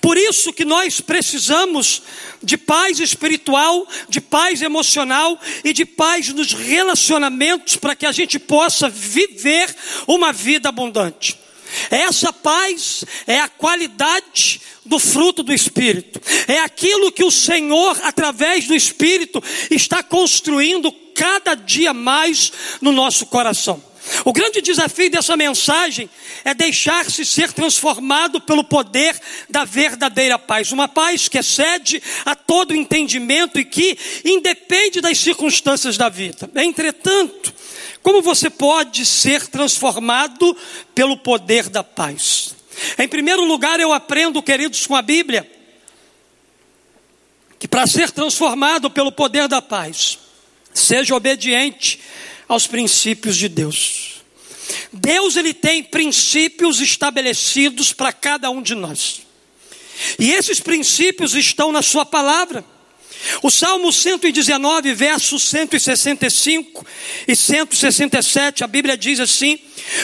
Por 0.00 0.16
isso 0.16 0.52
que 0.52 0.64
nós 0.64 1.00
precisamos 1.00 2.02
de 2.42 2.56
paz 2.56 3.00
espiritual, 3.00 3.86
de 4.08 4.20
paz 4.20 4.62
emocional 4.62 5.40
e 5.64 5.72
de 5.72 5.84
paz 5.84 6.28
nos 6.28 6.52
relacionamentos 6.52 7.76
para 7.76 7.96
que 7.96 8.06
a 8.06 8.12
gente 8.12 8.38
possa 8.38 8.88
viver 8.88 9.74
uma 10.06 10.32
vida 10.32 10.68
abundante. 10.68 11.38
Essa 11.90 12.32
paz 12.32 13.04
é 13.26 13.40
a 13.40 13.48
qualidade 13.48 14.60
do 14.84 14.98
fruto 14.98 15.42
do 15.42 15.52
Espírito, 15.52 16.20
é 16.46 16.60
aquilo 16.60 17.12
que 17.12 17.22
o 17.22 17.30
Senhor, 17.30 17.98
através 18.02 18.66
do 18.66 18.74
Espírito, 18.74 19.42
está 19.70 20.02
construindo 20.02 20.90
cada 21.14 21.54
dia 21.54 21.92
mais 21.92 22.52
no 22.80 22.90
nosso 22.90 23.26
coração. 23.26 23.82
O 24.24 24.32
grande 24.32 24.60
desafio 24.60 25.10
dessa 25.10 25.36
mensagem 25.36 26.08
é 26.44 26.54
deixar-se 26.54 27.24
ser 27.24 27.52
transformado 27.52 28.40
pelo 28.40 28.64
poder 28.64 29.18
da 29.48 29.64
verdadeira 29.64 30.38
paz. 30.38 30.72
Uma 30.72 30.88
paz 30.88 31.28
que 31.28 31.38
excede 31.38 32.02
a 32.24 32.34
todo 32.34 32.74
entendimento 32.74 33.58
e 33.58 33.64
que 33.64 33.98
independe 34.24 35.00
das 35.00 35.18
circunstâncias 35.18 35.96
da 35.96 36.08
vida. 36.08 36.50
Entretanto, 36.56 37.52
como 38.02 38.22
você 38.22 38.48
pode 38.48 39.04
ser 39.04 39.46
transformado 39.46 40.56
pelo 40.94 41.16
poder 41.16 41.68
da 41.68 41.84
paz? 41.84 42.54
Em 42.98 43.08
primeiro 43.08 43.44
lugar, 43.44 43.80
eu 43.80 43.92
aprendo, 43.92 44.42
queridos, 44.42 44.86
com 44.86 44.94
a 44.94 45.02
Bíblia, 45.02 45.50
que 47.58 47.66
para 47.66 47.86
ser 47.86 48.10
transformado 48.10 48.88
pelo 48.88 49.10
poder 49.10 49.48
da 49.48 49.60
paz, 49.60 50.18
seja 50.72 51.14
obediente 51.14 52.00
aos 52.48 52.66
princípios 52.66 53.36
de 53.36 53.48
Deus. 53.48 54.22
Deus 54.92 55.36
ele 55.36 55.54
tem 55.54 55.82
princípios 55.82 56.80
estabelecidos 56.80 57.92
para 57.92 58.12
cada 58.12 58.50
um 58.50 58.62
de 58.62 58.74
nós. 58.74 59.22
E 60.18 60.32
esses 60.32 60.60
princípios 60.60 61.34
estão 61.34 61.72
na 61.72 61.82
sua 61.82 62.06
palavra. 62.06 62.64
O 63.42 63.50
Salmo 63.50 63.92
119, 63.92 64.94
versos 64.94 65.42
165 65.42 66.86
e 67.26 67.34
167, 67.34 68.62
a 68.62 68.66
Bíblia 68.66 68.96
diz 68.96 69.18
assim: 69.18 69.58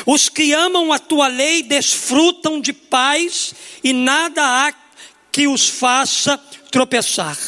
Os 0.04 0.28
que 0.28 0.52
amam 0.52 0.92
a 0.92 0.98
tua 0.98 1.28
lei 1.28 1.62
desfrutam 1.62 2.60
de 2.60 2.72
paz 2.72 3.54
e 3.84 3.92
nada 3.92 4.42
há 4.42 4.74
que 5.30 5.46
os 5.46 5.68
faça 5.68 6.36
tropeçar. 6.70 7.38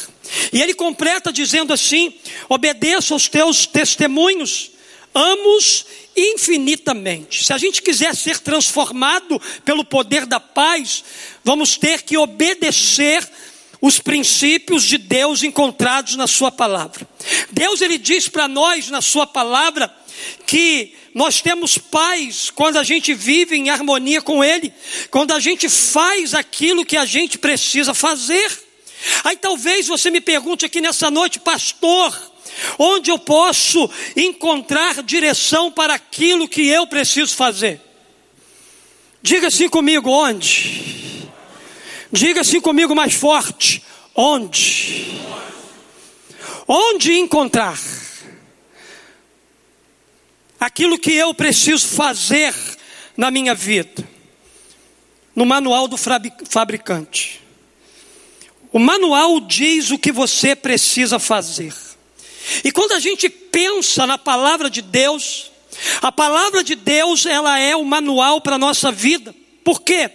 E 0.53 0.61
ele 0.61 0.73
completa 0.73 1.33
dizendo 1.33 1.73
assim: 1.73 2.13
Obedeça 2.47 3.13
aos 3.13 3.27
teus 3.27 3.65
testemunhos, 3.65 4.71
amos 5.17 5.85
infinitamente. 6.15 7.43
Se 7.43 7.51
a 7.51 7.57
gente 7.57 7.81
quiser 7.81 8.15
ser 8.15 8.39
transformado 8.39 9.41
pelo 9.65 9.83
poder 9.83 10.25
da 10.25 10.39
paz, 10.39 11.03
vamos 11.43 11.75
ter 11.75 12.03
que 12.03 12.17
obedecer 12.17 13.27
os 13.81 13.99
princípios 13.99 14.83
de 14.83 14.97
Deus 14.97 15.43
encontrados 15.43 16.15
na 16.15 16.27
sua 16.27 16.51
palavra. 16.51 17.07
Deus 17.51 17.81
ele 17.81 17.97
diz 17.97 18.27
para 18.27 18.47
nós 18.47 18.89
na 18.89 19.01
sua 19.01 19.25
palavra 19.25 19.93
que 20.45 20.93
nós 21.13 21.41
temos 21.41 21.77
paz 21.77 22.51
quando 22.51 22.77
a 22.77 22.83
gente 22.83 23.13
vive 23.13 23.55
em 23.55 23.69
harmonia 23.69 24.21
com 24.21 24.43
ele, 24.43 24.71
quando 25.09 25.31
a 25.31 25.39
gente 25.39 25.67
faz 25.67 26.33
aquilo 26.33 26.85
que 26.85 26.97
a 26.97 27.05
gente 27.05 27.37
precisa 27.37 27.93
fazer. 27.93 28.51
Aí 29.23 29.37
talvez 29.37 29.87
você 29.87 30.09
me 30.09 30.21
pergunte 30.21 30.65
aqui 30.65 30.81
nessa 30.81 31.11
noite, 31.11 31.39
pastor, 31.39 32.15
Onde 32.77 33.11
eu 33.11 33.19
posso 33.19 33.89
encontrar 34.15 35.03
direção 35.03 35.71
para 35.71 35.93
aquilo 35.93 36.47
que 36.47 36.67
eu 36.67 36.87
preciso 36.87 37.35
fazer? 37.35 37.81
Diga 39.21 39.47
assim 39.47 39.67
comigo, 39.67 40.09
onde? 40.09 41.27
Diga 42.11 42.41
assim 42.41 42.61
comigo 42.61 42.95
mais 42.95 43.13
forte, 43.13 43.83
onde? 44.15 45.21
Onde 46.67 47.13
encontrar 47.13 47.79
aquilo 50.59 50.97
que 50.97 51.13
eu 51.13 51.33
preciso 51.33 51.87
fazer 51.87 52.53
na 53.15 53.29
minha 53.31 53.53
vida? 53.53 54.07
No 55.35 55.45
manual 55.45 55.87
do 55.87 55.97
fabricante. 55.97 57.41
O 58.71 58.79
manual 58.79 59.39
diz 59.39 59.91
o 59.91 59.97
que 59.97 60.11
você 60.11 60.55
precisa 60.55 61.19
fazer. 61.19 61.73
E 62.63 62.71
quando 62.71 62.93
a 62.93 62.99
gente 62.99 63.29
pensa 63.29 64.05
na 64.05 64.17
palavra 64.17 64.69
de 64.69 64.81
Deus, 64.81 65.51
a 66.01 66.11
palavra 66.11 66.63
de 66.63 66.75
Deus, 66.75 67.25
ela 67.25 67.59
é 67.59 67.75
o 67.75 67.85
manual 67.85 68.41
para 68.41 68.55
a 68.55 68.59
nossa 68.59 68.91
vida. 68.91 69.35
Por 69.63 69.81
quê? 69.81 70.09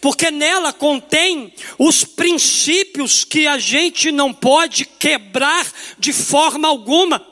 Porque 0.00 0.30
nela 0.30 0.72
contém 0.72 1.52
os 1.78 2.04
princípios 2.04 3.24
que 3.24 3.46
a 3.46 3.58
gente 3.58 4.10
não 4.10 4.32
pode 4.32 4.84
quebrar 4.84 5.66
de 5.98 6.12
forma 6.12 6.66
alguma. 6.66 7.24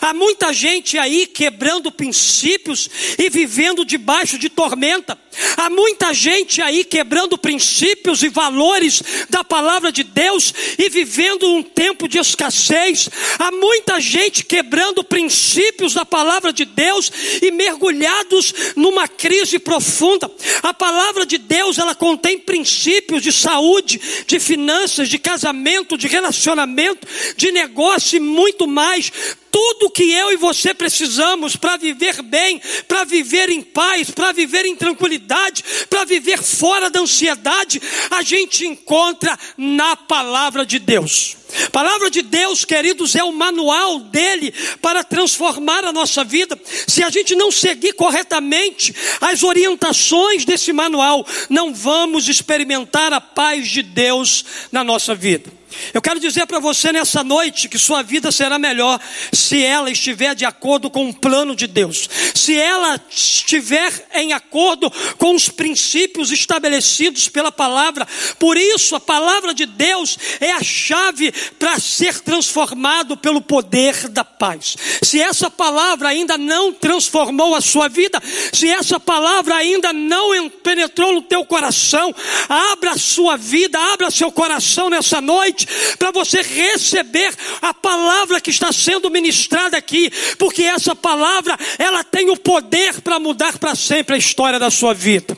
Há 0.00 0.12
muita 0.12 0.52
gente 0.52 0.98
aí 0.98 1.26
quebrando 1.26 1.90
princípios 1.90 2.88
e 3.18 3.28
vivendo 3.28 3.84
debaixo 3.84 4.38
de 4.38 4.48
tormenta. 4.48 5.18
Há 5.56 5.70
muita 5.70 6.12
gente 6.12 6.60
aí 6.60 6.84
quebrando 6.84 7.38
princípios 7.38 8.22
e 8.22 8.28
valores 8.28 9.02
da 9.28 9.44
palavra 9.44 9.92
de 9.92 10.02
Deus 10.02 10.52
e 10.78 10.88
vivendo 10.88 11.48
um 11.48 11.62
tempo 11.62 12.08
de 12.08 12.18
escassez. 12.18 13.08
Há 13.38 13.50
muita 13.52 14.00
gente 14.00 14.44
quebrando 14.44 15.04
princípios 15.04 15.94
da 15.94 16.04
palavra 16.04 16.52
de 16.52 16.64
Deus 16.64 17.10
e 17.40 17.50
mergulhados 17.50 18.52
numa 18.76 19.06
crise 19.06 19.58
profunda. 19.58 20.30
A 20.62 20.74
palavra 20.74 21.24
de 21.24 21.38
Deus, 21.38 21.78
ela 21.78 21.94
contém 21.94 22.38
princípios 22.38 23.22
de 23.22 23.32
saúde, 23.32 24.00
de 24.26 24.40
finanças, 24.40 25.08
de 25.08 25.18
casamento, 25.18 25.96
de 25.96 26.08
relacionamento, 26.08 27.06
de 27.36 27.52
negócio 27.52 28.16
e 28.16 28.20
muito 28.20 28.66
mais. 28.66 29.12
Tudo 29.50 29.90
que 29.90 30.12
eu 30.12 30.32
e 30.32 30.36
você 30.36 30.72
precisamos 30.72 31.56
para 31.56 31.76
viver 31.76 32.22
bem, 32.22 32.60
para 32.86 33.04
viver 33.04 33.48
em 33.48 33.62
paz, 33.62 34.10
para 34.10 34.32
viver 34.32 34.64
em 34.64 34.76
tranquilidade, 34.76 35.64
para 35.88 36.04
viver 36.04 36.42
fora 36.42 36.88
da 36.88 37.00
ansiedade, 37.00 37.80
a 38.10 38.22
gente 38.22 38.66
encontra 38.66 39.38
na 39.56 39.96
palavra 39.96 40.64
de 40.64 40.78
Deus. 40.78 41.39
Palavra 41.72 42.10
de 42.10 42.22
Deus, 42.22 42.64
queridos, 42.64 43.14
é 43.14 43.24
o 43.24 43.32
manual 43.32 44.00
dele 44.00 44.52
para 44.80 45.04
transformar 45.04 45.84
a 45.84 45.92
nossa 45.92 46.24
vida. 46.24 46.58
Se 46.86 47.02
a 47.02 47.10
gente 47.10 47.34
não 47.34 47.50
seguir 47.50 47.92
corretamente 47.92 48.94
as 49.20 49.42
orientações 49.42 50.44
desse 50.44 50.72
manual, 50.72 51.26
não 51.48 51.72
vamos 51.74 52.28
experimentar 52.28 53.12
a 53.12 53.20
paz 53.20 53.68
de 53.68 53.82
Deus 53.82 54.44
na 54.70 54.84
nossa 54.84 55.14
vida. 55.14 55.60
Eu 55.94 56.02
quero 56.02 56.20
dizer 56.20 56.46
para 56.46 56.58
você 56.58 56.92
nessa 56.92 57.22
noite 57.22 57.68
que 57.68 57.78
sua 57.78 58.02
vida 58.02 58.30
será 58.32 58.58
melhor 58.58 59.00
se 59.32 59.62
ela 59.62 59.90
estiver 59.90 60.34
de 60.34 60.44
acordo 60.44 60.90
com 60.90 61.08
o 61.08 61.14
plano 61.14 61.54
de 61.54 61.66
Deus, 61.66 62.08
se 62.34 62.58
ela 62.58 63.00
estiver 63.08 63.92
em 64.14 64.32
acordo 64.32 64.90
com 65.16 65.34
os 65.34 65.48
princípios 65.48 66.30
estabelecidos 66.30 67.28
pela 67.28 67.52
palavra. 67.52 68.06
Por 68.38 68.56
isso, 68.56 68.94
a 68.94 69.00
palavra 69.00 69.54
de 69.54 69.66
Deus 69.66 70.18
é 70.40 70.52
a 70.52 70.62
chave 70.62 71.32
para 71.58 71.78
ser 71.78 72.20
transformado 72.20 73.16
pelo 73.16 73.40
poder 73.40 74.08
da 74.08 74.24
paz. 74.24 74.76
Se 75.02 75.20
essa 75.20 75.50
palavra 75.50 76.08
ainda 76.08 76.36
não 76.36 76.72
transformou 76.72 77.54
a 77.54 77.60
sua 77.60 77.88
vida, 77.88 78.20
se 78.52 78.68
essa 78.68 78.98
palavra 78.98 79.54
ainda 79.56 79.92
não 79.92 80.48
penetrou 80.48 81.12
no 81.12 81.22
teu 81.22 81.44
coração, 81.44 82.14
abra 82.48 82.92
a 82.92 82.98
sua 82.98 83.36
vida, 83.36 83.78
abra 83.78 84.10
seu 84.10 84.30
coração 84.32 84.90
nessa 84.90 85.20
noite 85.20 85.66
para 85.98 86.10
você 86.10 86.42
receber 86.42 87.34
a 87.60 87.74
palavra 87.74 88.40
que 88.40 88.50
está 88.50 88.72
sendo 88.72 89.10
ministrada 89.10 89.76
aqui, 89.76 90.10
porque 90.38 90.62
essa 90.62 90.94
palavra, 90.94 91.58
ela 91.78 92.02
tem 92.04 92.30
o 92.30 92.36
poder 92.36 93.00
para 93.00 93.18
mudar 93.18 93.58
para 93.58 93.74
sempre 93.74 94.14
a 94.14 94.18
história 94.18 94.58
da 94.58 94.70
sua 94.70 94.94
vida. 94.94 95.36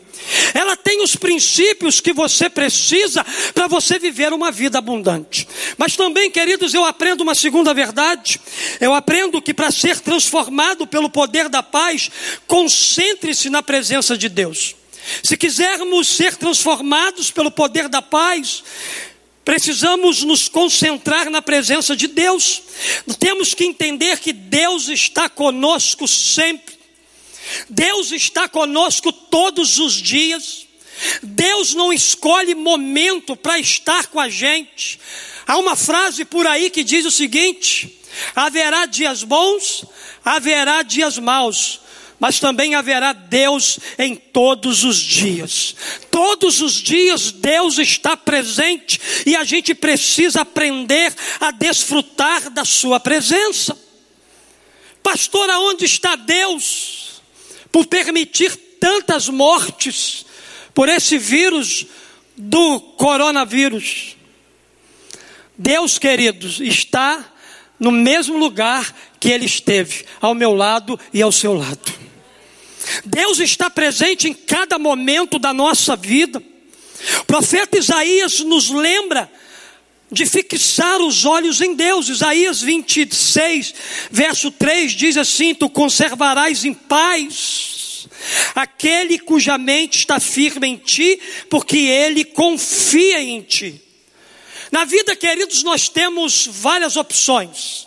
Ela 0.54 0.76
tem 0.76 1.02
os 1.02 1.16
princípios 1.16 2.00
que 2.00 2.12
você 2.12 2.49
precisa 2.49 3.25
para 3.54 3.66
você 3.66 3.99
viver 3.99 4.32
uma 4.32 4.50
vida 4.50 4.78
abundante. 4.78 5.41
Mas 5.76 5.97
também, 5.97 6.31
queridos, 6.31 6.75
eu 6.75 6.85
aprendo 6.85 7.23
uma 7.23 7.35
segunda 7.35 7.73
verdade. 7.73 8.41
Eu 8.81 8.95
aprendo 8.95 9.41
que 9.41 9.55
para 9.55 9.71
ser 9.71 10.00
transformado 10.00 10.87
pelo 10.87 11.11
poder 11.11 11.49
da 11.49 11.62
paz, 11.62 12.11
concentre-se 12.47 13.50
na 13.50 13.62
presença 13.62 14.17
de 14.17 14.29
Deus. 14.29 14.75
Se 15.23 15.37
quisermos 15.37 16.09
ser 16.09 16.37
transformados 16.37 17.31
pelo 17.31 17.50
poder 17.50 17.88
da 17.88 18.02
paz, 18.02 18.62
Precisamos 19.45 20.23
nos 20.23 20.49
concentrar 20.49 21.29
na 21.29 21.43
presença 21.43 21.97
de 21.97 22.07
Deus. 22.07 22.62
Temos 23.19 23.55
que 23.55 23.64
entender 23.64 24.21
que 24.21 24.33
Deus 24.33 24.88
está 24.88 25.29
conosco 25.29 26.07
sempre. 26.07 26.76
Deus 27.68 28.12
está 28.12 28.49
conosco 28.49 29.12
todos 29.12 29.81
os 29.81 29.94
dias. 29.94 30.66
Deus 31.23 31.75
não 31.75 31.92
escolhe 31.92 32.55
momento 32.55 33.35
para 33.35 33.59
estar 33.59 34.07
com 34.07 34.20
a 34.20 34.29
gente. 34.29 35.01
Há 35.46 35.59
uma 35.59 35.76
frase 35.76 36.24
por 36.24 36.46
aí 36.46 36.70
que 36.70 36.85
diz 36.85 37.05
o 37.05 37.11
seguinte: 37.11 38.00
haverá 38.35 38.87
dias 38.87 39.22
bons, 39.22 39.85
haverá 40.24 40.83
dias 40.83 41.18
maus, 41.18 41.81
mas 42.18 42.38
também 42.38 42.74
haverá 42.74 43.12
Deus 43.12 43.78
em 43.98 44.14
todos 44.14 44.85
os 44.85 44.96
dias. 44.96 45.74
Todos 46.11 46.61
os 46.61 46.74
dias 46.74 47.33
Deus 47.33 47.78
está 47.78 48.16
presente 48.16 49.00
e 49.26 49.35
a 49.35 49.42
gente 49.42 49.74
precisa 49.74 50.42
aprender 50.42 51.12
a 51.40 51.50
desfrutar 51.50 52.48
da 52.50 52.64
Sua 52.64 53.00
presença. 53.00 53.76
Pastor, 55.02 55.50
aonde 55.50 55.85
está 55.85 56.14
Deus 56.14 57.20
por 57.72 57.87
permitir 57.87 58.55
tantas 58.78 59.28
mortes 59.28 60.24
por 60.72 60.88
esse 60.88 61.18
vírus 61.18 61.87
do 62.37 62.81
coronavírus? 62.81 64.16
Deus, 65.62 65.96
queridos, 65.96 66.61
está 66.61 67.25
no 67.79 67.92
mesmo 67.92 68.37
lugar 68.37 68.92
que 69.20 69.29
Ele 69.29 69.46
esteve, 69.46 70.05
ao 70.20 70.35
meu 70.35 70.55
lado 70.55 70.98
e 71.14 71.22
ao 71.22 71.31
seu 71.31 71.55
lado. 71.55 71.92
Deus 73.05 73.38
está 73.38 73.70
presente 73.70 74.29
em 74.29 74.35
cada 74.35 74.77
momento 74.77 75.38
da 75.38 75.55
nossa 75.55 75.94
vida. 75.94 76.42
O 77.20 77.25
profeta 77.27 77.79
Isaías 77.79 78.40
nos 78.40 78.70
lembra 78.70 79.31
de 80.11 80.27
fixar 80.27 81.01
os 81.01 81.25
olhos 81.25 81.61
em 81.61 81.75
Deus. 81.75 82.09
Isaías 82.09 82.61
26, 82.61 83.75
verso 84.11 84.51
3 84.51 84.90
diz 84.90 85.16
assim: 85.16 85.55
Tu 85.55 85.70
conservarás 85.70 86.64
em 86.64 86.75
paz 86.75 88.09
aquele 88.53 89.18
cuja 89.20 89.57
mente 89.57 89.98
está 89.98 90.18
firme 90.18 90.66
em 90.66 90.77
ti, 90.77 91.20
porque 91.48 91.79
ele 91.79 92.25
confia 92.25 93.22
em 93.22 93.40
ti. 93.42 93.91
Na 94.72 94.85
vida, 94.85 95.14
queridos, 95.14 95.62
nós 95.62 95.88
temos 95.88 96.48
várias 96.50 96.96
opções. 96.96 97.87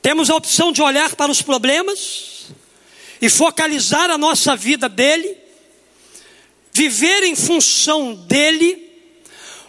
Temos 0.00 0.30
a 0.30 0.36
opção 0.36 0.70
de 0.70 0.82
olhar 0.82 1.16
para 1.16 1.32
os 1.32 1.42
problemas, 1.42 2.36
e 3.20 3.28
focalizar 3.28 4.10
a 4.10 4.18
nossa 4.18 4.54
vida 4.54 4.88
dele, 4.88 5.36
viver 6.72 7.22
em 7.24 7.34
função 7.34 8.14
dele, 8.14 8.84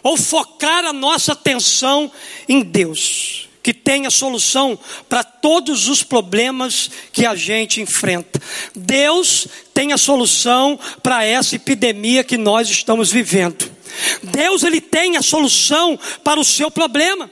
ou 0.02 0.16
focar 0.16 0.84
a 0.84 0.92
nossa 0.92 1.32
atenção 1.32 2.10
em 2.48 2.62
Deus, 2.62 3.48
que 3.62 3.74
tem 3.74 4.06
a 4.06 4.10
solução 4.10 4.78
para 5.08 5.24
todos 5.24 5.88
os 5.88 6.02
problemas 6.02 6.90
que 7.12 7.26
a 7.26 7.34
gente 7.34 7.80
enfrenta. 7.80 8.40
Deus 8.74 9.48
tem 9.74 9.92
a 9.92 9.98
solução 9.98 10.78
para 11.02 11.24
essa 11.24 11.56
epidemia 11.56 12.22
que 12.22 12.36
nós 12.36 12.68
estamos 12.68 13.10
vivendo. 13.10 13.77
Deus 14.22 14.62
ele 14.62 14.80
tem 14.80 15.16
a 15.16 15.22
solução 15.22 15.98
para 16.22 16.40
o 16.40 16.44
seu 16.44 16.70
problema. 16.70 17.30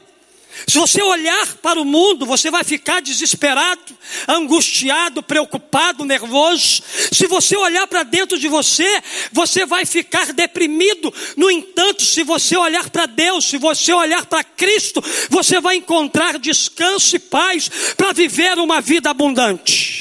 Se 0.66 0.78
você 0.78 1.02
olhar 1.02 1.46
para 1.56 1.80
o 1.80 1.84
mundo, 1.84 2.24
você 2.24 2.50
vai 2.50 2.64
ficar 2.64 3.02
desesperado, 3.02 3.80
angustiado, 4.26 5.22
preocupado, 5.22 6.04
nervoso. 6.04 6.82
Se 7.12 7.26
você 7.26 7.56
olhar 7.56 7.86
para 7.86 8.02
dentro 8.02 8.38
de 8.38 8.48
você, 8.48 9.02
você 9.32 9.66
vai 9.66 9.84
ficar 9.84 10.32
deprimido. 10.32 11.12
No 11.36 11.50
entanto, 11.50 12.02
se 12.02 12.22
você 12.22 12.56
olhar 12.56 12.88
para 12.88 13.06
Deus, 13.06 13.44
se 13.44 13.58
você 13.58 13.92
olhar 13.92 14.24
para 14.26 14.42
Cristo, 14.42 15.02
você 15.28 15.60
vai 15.60 15.76
encontrar 15.76 16.38
descanso 16.38 17.16
e 17.16 17.18
paz 17.18 17.70
para 17.96 18.12
viver 18.12 18.58
uma 18.58 18.80
vida 18.80 19.10
abundante. 19.10 19.95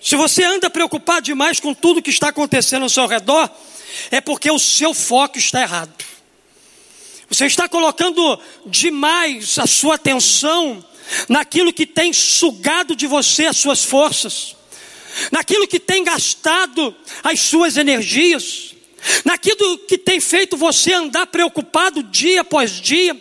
Se 0.00 0.16
você 0.16 0.42
anda 0.42 0.70
preocupado 0.70 1.22
demais 1.22 1.60
com 1.60 1.74
tudo 1.74 2.02
que 2.02 2.10
está 2.10 2.28
acontecendo 2.28 2.84
ao 2.84 2.88
seu 2.88 3.06
redor, 3.06 3.50
é 4.10 4.20
porque 4.20 4.50
o 4.50 4.58
seu 4.58 4.94
foco 4.94 5.38
está 5.38 5.60
errado. 5.60 5.92
Você 7.28 7.46
está 7.46 7.68
colocando 7.68 8.40
demais 8.66 9.58
a 9.58 9.66
sua 9.66 9.96
atenção 9.96 10.84
naquilo 11.28 11.72
que 11.72 11.86
tem 11.86 12.12
sugado 12.12 12.96
de 12.96 13.06
você 13.06 13.46
as 13.46 13.56
suas 13.56 13.84
forças, 13.84 14.56
naquilo 15.30 15.68
que 15.68 15.78
tem 15.78 16.02
gastado 16.02 16.94
as 17.22 17.40
suas 17.40 17.76
energias, 17.76 18.74
naquilo 19.24 19.78
que 19.78 19.98
tem 19.98 20.20
feito 20.20 20.56
você 20.56 20.92
andar 20.92 21.26
preocupado 21.26 22.02
dia 22.02 22.40
após 22.40 22.72
dia, 22.80 23.16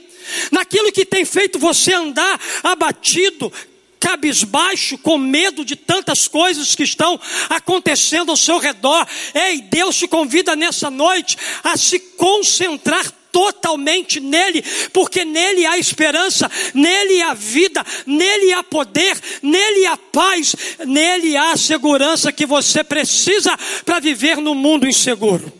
naquilo 0.52 0.92
que 0.92 1.06
tem 1.06 1.26
feito 1.26 1.60
você 1.60 1.94
andar 1.94 2.40
abatido, 2.64 3.52
cabisbaixo, 4.00 4.98
com 4.98 5.18
medo 5.18 5.66
de 5.66 5.76
tantas 5.76 6.28
coisas 6.28 6.74
que 6.74 6.84
estão 6.84 7.20
acontecendo 7.50 8.30
ao 8.32 8.38
seu 8.38 8.58
redor. 8.58 9.06
Ei, 9.34 9.62
Deus 9.62 9.98
te 9.98 10.08
convida 10.08 10.56
nessa 10.56 10.90
noite 10.90 11.38
a 11.64 11.76
se 11.78 12.00
concentrar 12.00 13.12
totalmente 13.32 14.20
nele, 14.20 14.64
porque 14.92 15.24
nele 15.24 15.66
há 15.66 15.78
esperança, 15.78 16.50
nele 16.74 17.22
há 17.22 17.34
vida, 17.34 17.86
nele 18.06 18.54
há 18.54 18.64
poder, 18.64 19.20
nele 19.42 19.86
há 19.86 19.98
paz, 19.98 20.56
nele 20.86 21.38
há 21.38 21.52
a 21.52 21.58
segurança 21.58 22.32
que 22.32 22.46
você 22.46 22.84
precisa 22.84 23.58
para 23.86 24.00
viver 24.00 24.38
no 24.38 24.56
mundo 24.56 24.88
inseguro. 24.88 25.52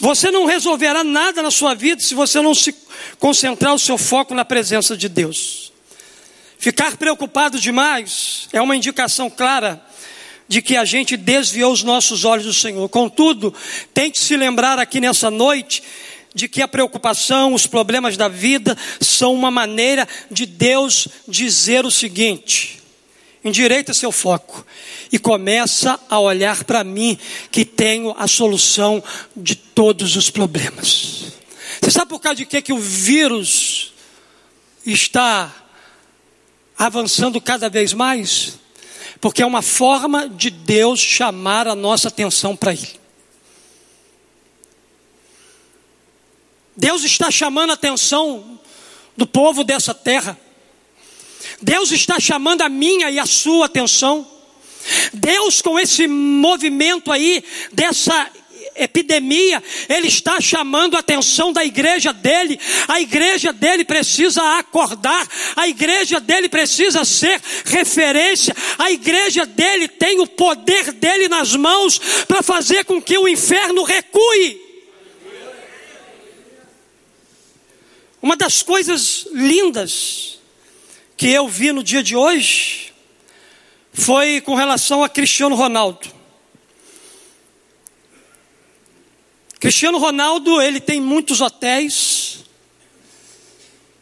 Você 0.00 0.30
não 0.30 0.46
resolverá 0.46 1.02
nada 1.02 1.42
na 1.42 1.50
sua 1.50 1.74
vida 1.74 2.00
se 2.00 2.14
você 2.14 2.40
não 2.40 2.54
se 2.54 2.74
concentrar 3.18 3.74
o 3.74 3.78
seu 3.78 3.98
foco 3.98 4.32
na 4.32 4.44
presença 4.44 4.96
de 4.96 5.08
Deus. 5.08 5.71
Ficar 6.62 6.96
preocupado 6.96 7.58
demais 7.58 8.48
é 8.52 8.62
uma 8.62 8.76
indicação 8.76 9.28
clara 9.28 9.84
de 10.46 10.62
que 10.62 10.76
a 10.76 10.84
gente 10.84 11.16
desviou 11.16 11.72
os 11.72 11.82
nossos 11.82 12.24
olhos 12.24 12.46
do 12.46 12.54
Senhor. 12.54 12.88
Contudo, 12.88 13.52
tente 13.92 14.20
se 14.20 14.36
lembrar 14.36 14.78
aqui 14.78 15.00
nessa 15.00 15.28
noite 15.28 15.82
de 16.32 16.46
que 16.46 16.62
a 16.62 16.68
preocupação, 16.68 17.52
os 17.52 17.66
problemas 17.66 18.16
da 18.16 18.28
vida 18.28 18.78
são 19.00 19.34
uma 19.34 19.50
maneira 19.50 20.06
de 20.30 20.46
Deus 20.46 21.08
dizer 21.26 21.84
o 21.84 21.90
seguinte: 21.90 22.80
endireita 23.44 23.92
seu 23.92 24.12
foco 24.12 24.64
e 25.10 25.18
começa 25.18 25.98
a 26.08 26.20
olhar 26.20 26.62
para 26.62 26.84
mim 26.84 27.18
que 27.50 27.64
tenho 27.64 28.14
a 28.16 28.28
solução 28.28 29.02
de 29.36 29.56
todos 29.56 30.14
os 30.14 30.30
problemas. 30.30 31.24
Você 31.80 31.90
sabe 31.90 32.10
por 32.10 32.20
causa 32.20 32.36
de 32.36 32.46
que, 32.46 32.62
que 32.62 32.72
o 32.72 32.78
vírus 32.78 33.92
está 34.86 35.61
avançando 36.86 37.40
cada 37.40 37.68
vez 37.68 37.92
mais? 37.92 38.58
Porque 39.20 39.42
é 39.42 39.46
uma 39.46 39.62
forma 39.62 40.28
de 40.28 40.50
Deus 40.50 41.00
chamar 41.00 41.68
a 41.68 41.74
nossa 41.74 42.08
atenção 42.08 42.56
para 42.56 42.72
Ele. 42.72 43.00
Deus 46.76 47.04
está 47.04 47.30
chamando 47.30 47.70
a 47.70 47.74
atenção 47.74 48.58
do 49.16 49.26
povo 49.26 49.62
dessa 49.62 49.94
terra. 49.94 50.38
Deus 51.60 51.92
está 51.92 52.18
chamando 52.18 52.62
a 52.62 52.68
minha 52.68 53.10
e 53.10 53.18
a 53.18 53.26
sua 53.26 53.66
atenção. 53.66 54.26
Deus, 55.12 55.62
com 55.62 55.78
esse 55.78 56.08
movimento 56.08 57.12
aí, 57.12 57.44
dessa 57.72 58.28
epidemia, 58.76 59.62
Ele 59.88 60.08
está 60.08 60.40
chamando 60.40 60.96
a 60.96 61.00
atenção 61.00 61.52
da 61.52 61.64
igreja 61.64 62.12
dele. 62.12 62.58
A 62.88 63.00
igreja 63.00 63.52
dele 63.52 63.84
precisa 63.84 64.58
acordar, 64.58 65.26
a 65.56 65.68
igreja 65.68 66.20
dele 66.20 66.48
precisa 66.48 67.04
ser 67.04 67.40
referência, 67.64 68.54
a 68.78 68.90
igreja 68.90 69.46
dele 69.46 69.88
tem 69.88 70.20
o 70.20 70.26
poder 70.26 70.92
dele 70.92 71.28
nas 71.28 71.54
mãos 71.54 72.00
para 72.26 72.42
fazer 72.42 72.84
com 72.84 73.00
que 73.00 73.16
o 73.18 73.28
inferno 73.28 73.82
recue. 73.82 74.60
Uma 78.20 78.36
das 78.36 78.62
coisas 78.62 79.26
lindas 79.32 80.38
que 81.16 81.28
eu 81.28 81.48
vi 81.48 81.72
no 81.72 81.82
dia 81.82 82.02
de 82.02 82.16
hoje 82.16 82.92
foi 83.92 84.40
com 84.40 84.54
relação 84.54 85.02
a 85.02 85.08
Cristiano 85.08 85.54
Ronaldo. 85.54 86.21
Cristiano 89.62 89.96
Ronaldo, 89.96 90.60
ele 90.60 90.80
tem 90.80 91.00
muitos 91.00 91.40
hotéis, 91.40 92.38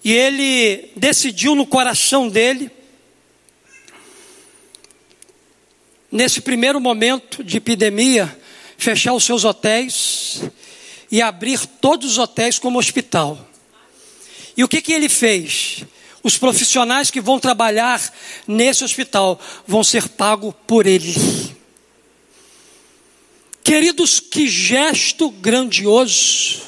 e 0.02 0.10
ele 0.10 0.90
decidiu 0.96 1.54
no 1.54 1.66
coração 1.66 2.30
dele, 2.30 2.70
nesse 6.10 6.40
primeiro 6.40 6.80
momento 6.80 7.44
de 7.44 7.58
epidemia, 7.58 8.34
fechar 8.78 9.12
os 9.12 9.22
seus 9.22 9.44
hotéis 9.44 10.40
e 11.12 11.20
abrir 11.20 11.66
todos 11.66 12.12
os 12.12 12.16
hotéis 12.16 12.58
como 12.58 12.78
hospital. 12.78 13.46
E 14.56 14.64
o 14.64 14.68
que, 14.68 14.80
que 14.80 14.94
ele 14.94 15.10
fez? 15.10 15.84
Os 16.22 16.38
profissionais 16.38 17.10
que 17.10 17.20
vão 17.20 17.38
trabalhar 17.38 18.00
nesse 18.48 18.82
hospital 18.82 19.38
vão 19.66 19.84
ser 19.84 20.08
pagos 20.08 20.54
por 20.66 20.86
ele. 20.86 21.14
Queridos, 23.70 24.18
que 24.18 24.48
gesto 24.48 25.30
grandioso 25.30 26.62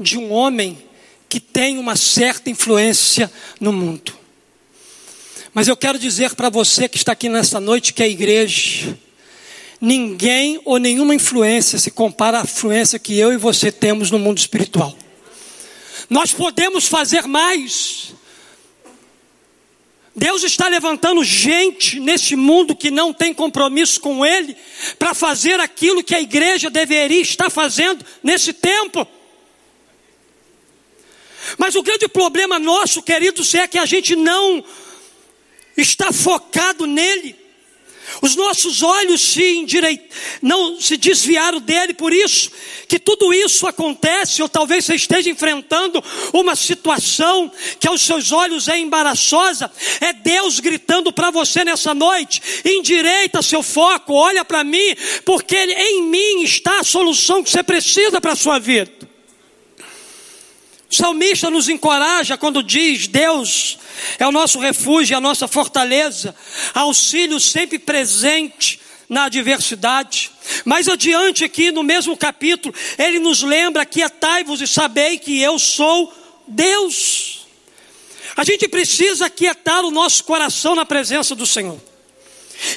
de 0.00 0.16
um 0.16 0.32
homem 0.32 0.82
que 1.28 1.38
tem 1.38 1.76
uma 1.76 1.96
certa 1.96 2.48
influência 2.48 3.30
no 3.60 3.74
mundo. 3.74 4.14
Mas 5.52 5.68
eu 5.68 5.76
quero 5.76 5.98
dizer 5.98 6.34
para 6.34 6.48
você 6.48 6.88
que 6.88 6.96
está 6.96 7.12
aqui 7.12 7.28
nessa 7.28 7.60
noite 7.60 7.92
que 7.92 8.02
é 8.02 8.06
a 8.06 8.08
igreja, 8.08 8.98
ninguém 9.78 10.58
ou 10.64 10.78
nenhuma 10.78 11.14
influência 11.14 11.78
se 11.78 11.90
compara 11.90 12.40
à 12.40 12.42
influência 12.42 12.98
que 12.98 13.18
eu 13.18 13.30
e 13.30 13.36
você 13.36 13.70
temos 13.70 14.10
no 14.10 14.18
mundo 14.18 14.38
espiritual. 14.38 14.96
Nós 16.08 16.32
podemos 16.32 16.88
fazer 16.88 17.26
mais. 17.26 18.14
Deus 20.18 20.42
está 20.42 20.66
levantando 20.66 21.22
gente 21.22 22.00
nesse 22.00 22.34
mundo 22.34 22.74
que 22.74 22.90
não 22.90 23.12
tem 23.12 23.32
compromisso 23.32 24.00
com 24.00 24.26
Ele, 24.26 24.56
para 24.98 25.14
fazer 25.14 25.60
aquilo 25.60 26.02
que 26.02 26.14
a 26.14 26.20
igreja 26.20 26.68
deveria 26.68 27.20
estar 27.20 27.48
fazendo 27.48 28.04
nesse 28.22 28.52
tempo. 28.52 29.06
Mas 31.56 31.76
o 31.76 31.82
grande 31.82 32.08
problema 32.08 32.58
nosso, 32.58 33.00
queridos, 33.00 33.54
é 33.54 33.68
que 33.68 33.78
a 33.78 33.86
gente 33.86 34.16
não 34.16 34.62
está 35.76 36.12
focado 36.12 36.84
nele. 36.84 37.36
Os 38.22 38.34
nossos 38.36 38.82
olhos 38.82 39.20
se 39.20 39.42
endireit... 39.42 40.02
não 40.42 40.80
se 40.80 40.96
desviaram 40.96 41.60
dele, 41.60 41.94
por 41.94 42.12
isso 42.12 42.50
que 42.88 42.98
tudo 42.98 43.34
isso 43.34 43.66
acontece, 43.66 44.42
ou 44.42 44.48
talvez 44.48 44.86
você 44.86 44.94
esteja 44.94 45.28
enfrentando 45.28 46.02
uma 46.32 46.56
situação 46.56 47.52
que 47.78 47.86
aos 47.86 48.00
seus 48.00 48.32
olhos 48.32 48.66
é 48.66 48.78
embaraçosa, 48.78 49.70
é 50.00 50.12
Deus 50.12 50.58
gritando 50.58 51.12
para 51.12 51.30
você 51.30 51.64
nessa 51.64 51.94
noite: 51.94 52.40
endireita 52.64 53.42
seu 53.42 53.62
foco, 53.62 54.14
olha 54.14 54.44
para 54.44 54.64
mim, 54.64 54.96
porque 55.24 55.56
em 55.56 56.02
mim 56.02 56.42
está 56.42 56.80
a 56.80 56.84
solução 56.84 57.42
que 57.42 57.50
você 57.50 57.62
precisa 57.62 58.20
para 58.20 58.32
a 58.32 58.36
sua 58.36 58.58
vida. 58.58 59.17
O 60.90 60.94
salmista 60.94 61.50
nos 61.50 61.68
encoraja 61.68 62.38
quando 62.38 62.62
diz: 62.62 63.06
Deus 63.06 63.78
é 64.18 64.26
o 64.26 64.32
nosso 64.32 64.58
refúgio, 64.58 65.16
a 65.16 65.20
nossa 65.20 65.46
fortaleza, 65.46 66.34
auxílio 66.74 67.38
sempre 67.38 67.78
presente 67.78 68.80
na 69.08 69.24
adversidade. 69.24 70.30
Mais 70.64 70.88
adiante, 70.88 71.44
aqui 71.44 71.70
no 71.70 71.82
mesmo 71.82 72.16
capítulo, 72.16 72.74
ele 72.96 73.18
nos 73.18 73.42
lembra: 73.42 73.84
Quietai-vos 73.84 74.62
e 74.62 74.66
sabei 74.66 75.18
que 75.18 75.38
eu 75.40 75.58
sou 75.58 76.12
Deus. 76.46 77.46
A 78.34 78.44
gente 78.44 78.66
precisa 78.68 79.26
aquietar 79.26 79.84
o 79.84 79.90
nosso 79.90 80.24
coração 80.24 80.74
na 80.74 80.86
presença 80.86 81.34
do 81.34 81.46
Senhor. 81.46 81.78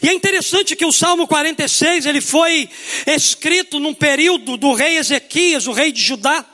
E 0.01 0.09
é 0.09 0.13
interessante 0.13 0.75
que 0.75 0.85
o 0.85 0.91
Salmo 0.91 1.27
46 1.27 2.05
ele 2.05 2.21
foi 2.21 2.69
escrito 3.07 3.79
num 3.79 3.93
período 3.93 4.57
do 4.57 4.73
rei 4.73 4.97
Ezequias, 4.97 5.65
o 5.65 5.71
rei 5.71 5.91
de 5.91 6.01
Judá. 6.01 6.45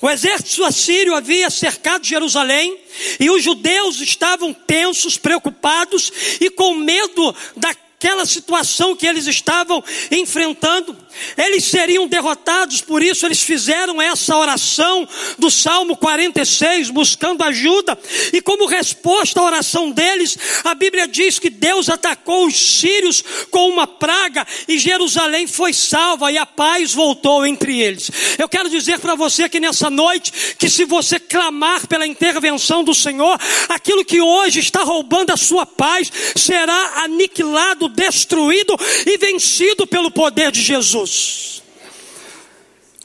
O 0.00 0.10
exército 0.10 0.64
assírio 0.64 1.14
havia 1.14 1.50
cercado 1.50 2.04
Jerusalém 2.04 2.78
e 3.18 3.30
os 3.30 3.42
judeus 3.42 4.00
estavam 4.00 4.52
tensos, 4.52 5.16
preocupados 5.16 6.12
e 6.40 6.50
com 6.50 6.74
medo 6.74 7.34
da 7.56 7.74
aquela 8.04 8.26
situação 8.26 8.94
que 8.94 9.06
eles 9.06 9.26
estavam 9.26 9.82
enfrentando. 10.10 10.94
Eles 11.36 11.64
seriam 11.64 12.06
derrotados, 12.06 12.80
por 12.80 13.02
isso 13.02 13.26
eles 13.26 13.42
fizeram 13.42 14.00
essa 14.00 14.36
oração 14.36 15.06
do 15.38 15.50
Salmo 15.50 15.96
46, 15.96 16.90
buscando 16.90 17.42
ajuda. 17.42 17.98
E 18.32 18.40
como 18.40 18.66
resposta 18.66 19.40
à 19.40 19.44
oração 19.44 19.90
deles, 19.90 20.36
a 20.64 20.74
Bíblia 20.74 21.06
diz 21.06 21.38
que 21.38 21.50
Deus 21.50 21.88
atacou 21.88 22.46
os 22.46 22.56
sírios 22.56 23.22
com 23.50 23.68
uma 23.68 23.86
praga 23.86 24.46
e 24.68 24.78
Jerusalém 24.78 25.46
foi 25.46 25.72
salva 25.72 26.30
e 26.32 26.38
a 26.38 26.46
paz 26.46 26.92
voltou 26.92 27.46
entre 27.46 27.80
eles. 27.80 28.10
Eu 28.38 28.48
quero 28.48 28.68
dizer 28.68 28.98
para 28.98 29.14
você 29.14 29.48
que 29.48 29.60
nessa 29.60 29.90
noite, 29.90 30.32
que 30.58 30.68
se 30.68 30.84
você 30.84 31.18
clamar 31.18 31.86
pela 31.86 32.06
intervenção 32.06 32.82
do 32.82 32.94
Senhor, 32.94 33.38
aquilo 33.68 34.04
que 34.04 34.20
hoje 34.20 34.60
está 34.60 34.82
roubando 34.82 35.30
a 35.30 35.36
sua 35.36 35.66
paz 35.66 36.10
será 36.36 37.02
aniquilado 37.04 37.88
destruído 37.88 38.76
e 39.06 39.16
vencido 39.18 39.86
pelo 39.86 40.10
poder 40.10 40.50
de 40.50 40.62
Jesus. 40.62 41.03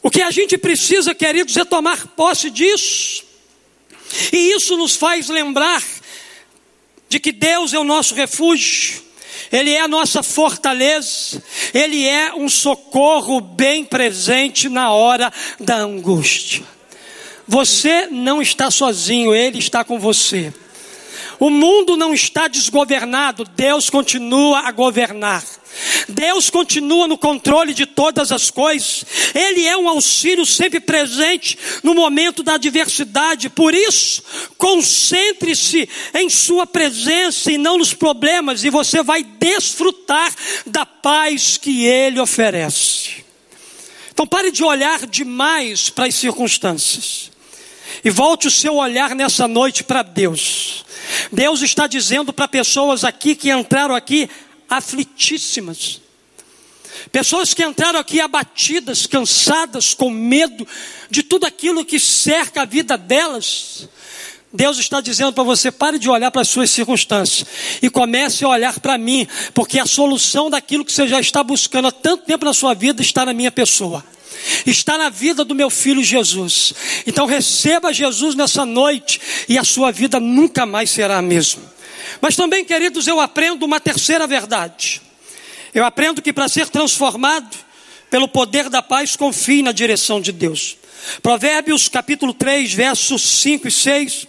O 0.01 0.09
que 0.09 0.21
a 0.21 0.31
gente 0.31 0.57
precisa, 0.57 1.13
queridos, 1.13 1.57
é 1.57 1.65
tomar 1.65 2.07
posse 2.07 2.49
disso. 2.49 3.23
E 4.31 4.55
isso 4.55 4.77
nos 4.77 4.95
faz 4.95 5.29
lembrar 5.29 5.83
de 7.07 7.19
que 7.19 7.31
Deus 7.31 7.73
é 7.73 7.79
o 7.79 7.83
nosso 7.83 8.13
refúgio, 8.13 9.01
Ele 9.51 9.71
é 9.71 9.81
a 9.81 9.87
nossa 9.87 10.23
fortaleza, 10.23 11.41
Ele 11.73 12.07
é 12.07 12.33
um 12.33 12.47
socorro 12.47 13.41
bem 13.41 13.83
presente 13.83 14.69
na 14.69 14.91
hora 14.91 15.31
da 15.59 15.77
angústia. 15.77 16.63
Você 17.47 18.07
não 18.07 18.41
está 18.41 18.69
sozinho, 18.69 19.33
Ele 19.33 19.57
está 19.57 19.83
com 19.83 19.99
você. 19.99 20.53
O 21.39 21.49
mundo 21.49 21.97
não 21.97 22.13
está 22.13 22.47
desgovernado, 22.47 23.43
Deus 23.43 23.89
continua 23.89 24.59
a 24.59 24.71
governar. 24.71 25.43
Deus 26.07 26.49
continua 26.49 27.07
no 27.07 27.17
controle 27.17 27.73
de 27.73 27.85
todas 27.85 28.31
as 28.31 28.49
coisas. 28.49 29.05
Ele 29.33 29.65
é 29.65 29.77
um 29.77 29.87
auxílio 29.87 30.45
sempre 30.45 30.79
presente 30.79 31.57
no 31.83 31.93
momento 31.93 32.43
da 32.43 32.55
adversidade. 32.55 33.49
Por 33.49 33.73
isso, 33.73 34.23
concentre-se 34.57 35.87
em 36.13 36.29
Sua 36.29 36.65
presença 36.65 37.51
e 37.51 37.57
não 37.57 37.77
nos 37.77 37.93
problemas, 37.93 38.63
e 38.63 38.69
você 38.69 39.03
vai 39.03 39.23
desfrutar 39.23 40.33
da 40.65 40.85
paz 40.85 41.57
que 41.57 41.85
Ele 41.85 42.19
oferece. 42.19 43.23
Então, 44.11 44.27
pare 44.27 44.51
de 44.51 44.63
olhar 44.63 45.05
demais 45.05 45.89
para 45.89 46.05
as 46.07 46.15
circunstâncias 46.15 47.31
E 48.03 48.09
volte 48.09 48.47
o 48.47 48.51
seu 48.51 48.75
olhar 48.75 49.15
nessa 49.15 49.47
noite 49.47 49.81
para 49.81 50.03
Deus. 50.03 50.83
Deus 51.31 51.61
está 51.61 51.87
dizendo 51.87 52.33
para 52.33 52.47
pessoas 52.47 53.03
aqui 53.03 53.33
que 53.33 53.49
entraram 53.49 53.95
aqui 53.95 54.29
aflitíssimas. 54.69 56.01
Pessoas 57.11 57.53
que 57.53 57.63
entraram 57.63 57.99
aqui 57.99 58.19
abatidas, 58.19 59.05
cansadas, 59.05 59.93
com 59.93 60.09
medo 60.09 60.67
de 61.09 61.23
tudo 61.23 61.45
aquilo 61.45 61.85
que 61.85 61.99
cerca 61.99 62.61
a 62.61 62.65
vida 62.65 62.97
delas. 62.97 63.87
Deus 64.51 64.77
está 64.79 64.99
dizendo 64.99 65.31
para 65.31 65.43
você: 65.43 65.71
pare 65.71 65.97
de 65.97 66.09
olhar 66.09 66.31
para 66.31 66.41
as 66.41 66.49
suas 66.49 66.69
circunstâncias 66.69 67.47
e 67.81 67.89
comece 67.89 68.43
a 68.43 68.49
olhar 68.49 68.79
para 68.79 68.97
mim, 68.97 69.27
porque 69.53 69.79
a 69.79 69.85
solução 69.85 70.49
daquilo 70.49 70.83
que 70.83 70.91
você 70.91 71.07
já 71.07 71.19
está 71.19 71.43
buscando 71.43 71.87
há 71.87 71.91
tanto 71.91 72.25
tempo 72.25 72.45
na 72.45 72.53
sua 72.53 72.73
vida 72.73 73.01
está 73.01 73.25
na 73.25 73.33
minha 73.33 73.51
pessoa, 73.51 74.03
está 74.65 74.97
na 74.97 75.09
vida 75.09 75.45
do 75.45 75.53
meu 75.53 75.69
filho 75.69 76.03
Jesus. 76.03 76.73
Então 77.05 77.25
receba 77.27 77.93
Jesus 77.93 78.35
nessa 78.35 78.65
noite 78.65 79.21
e 79.47 79.57
a 79.57 79.63
sua 79.63 79.91
vida 79.91 80.19
nunca 80.19 80.65
mais 80.65 80.89
será 80.89 81.19
a 81.19 81.21
mesma. 81.21 81.68
Mas 82.21 82.35
também, 82.35 82.65
queridos, 82.65 83.07
eu 83.07 83.19
aprendo 83.19 83.65
uma 83.65 83.79
terceira 83.79 84.27
verdade. 84.27 85.01
Eu 85.73 85.85
aprendo 85.85 86.21
que 86.21 86.33
para 86.33 86.47
ser 86.47 86.67
transformado 86.67 87.55
pelo 88.09 88.27
poder 88.27 88.69
da 88.69 88.81
paz, 88.81 89.15
confie 89.15 89.61
na 89.61 89.71
direção 89.71 90.19
de 90.19 90.31
Deus. 90.31 90.77
Provérbios 91.21 91.87
capítulo 91.87 92.33
3, 92.33 92.73
versos 92.73 93.21
5 93.21 93.67
e 93.67 93.71
6 93.71 94.27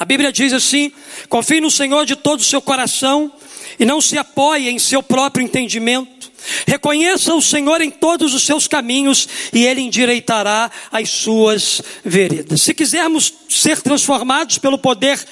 a 0.00 0.04
Bíblia 0.06 0.32
diz 0.32 0.54
assim: 0.54 0.90
confie 1.28 1.60
no 1.60 1.70
Senhor 1.70 2.06
de 2.06 2.16
todo 2.16 2.40
o 2.40 2.44
seu 2.44 2.62
coração 2.62 3.30
e 3.78 3.84
não 3.84 4.00
se 4.00 4.16
apoie 4.16 4.70
em 4.70 4.78
seu 4.78 5.02
próprio 5.02 5.44
entendimento. 5.44 6.32
Reconheça 6.66 7.34
o 7.34 7.42
Senhor 7.42 7.82
em 7.82 7.90
todos 7.90 8.32
os 8.32 8.44
seus 8.44 8.66
caminhos 8.66 9.28
e 9.52 9.66
Ele 9.66 9.82
endireitará 9.82 10.70
as 10.90 11.10
suas 11.10 11.82
veredas. 12.02 12.62
Se 12.62 12.72
quisermos 12.72 13.30
ser 13.46 13.82
transformados 13.82 14.56
pelo 14.56 14.78
poder 14.78 15.22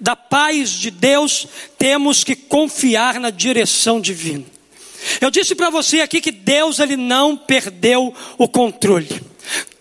da 0.00 0.14
paz 0.14 0.70
de 0.70 0.90
Deus, 0.90 1.46
temos 1.78 2.24
que 2.24 2.36
confiar 2.36 3.18
na 3.18 3.30
direção 3.30 4.00
divina. 4.00 4.44
Eu 5.20 5.30
disse 5.30 5.54
para 5.54 5.70
você 5.70 6.00
aqui 6.00 6.20
que 6.20 6.32
Deus 6.32 6.78
ele 6.78 6.96
não 6.96 7.36
perdeu 7.36 8.14
o 8.36 8.48
controle. 8.48 9.08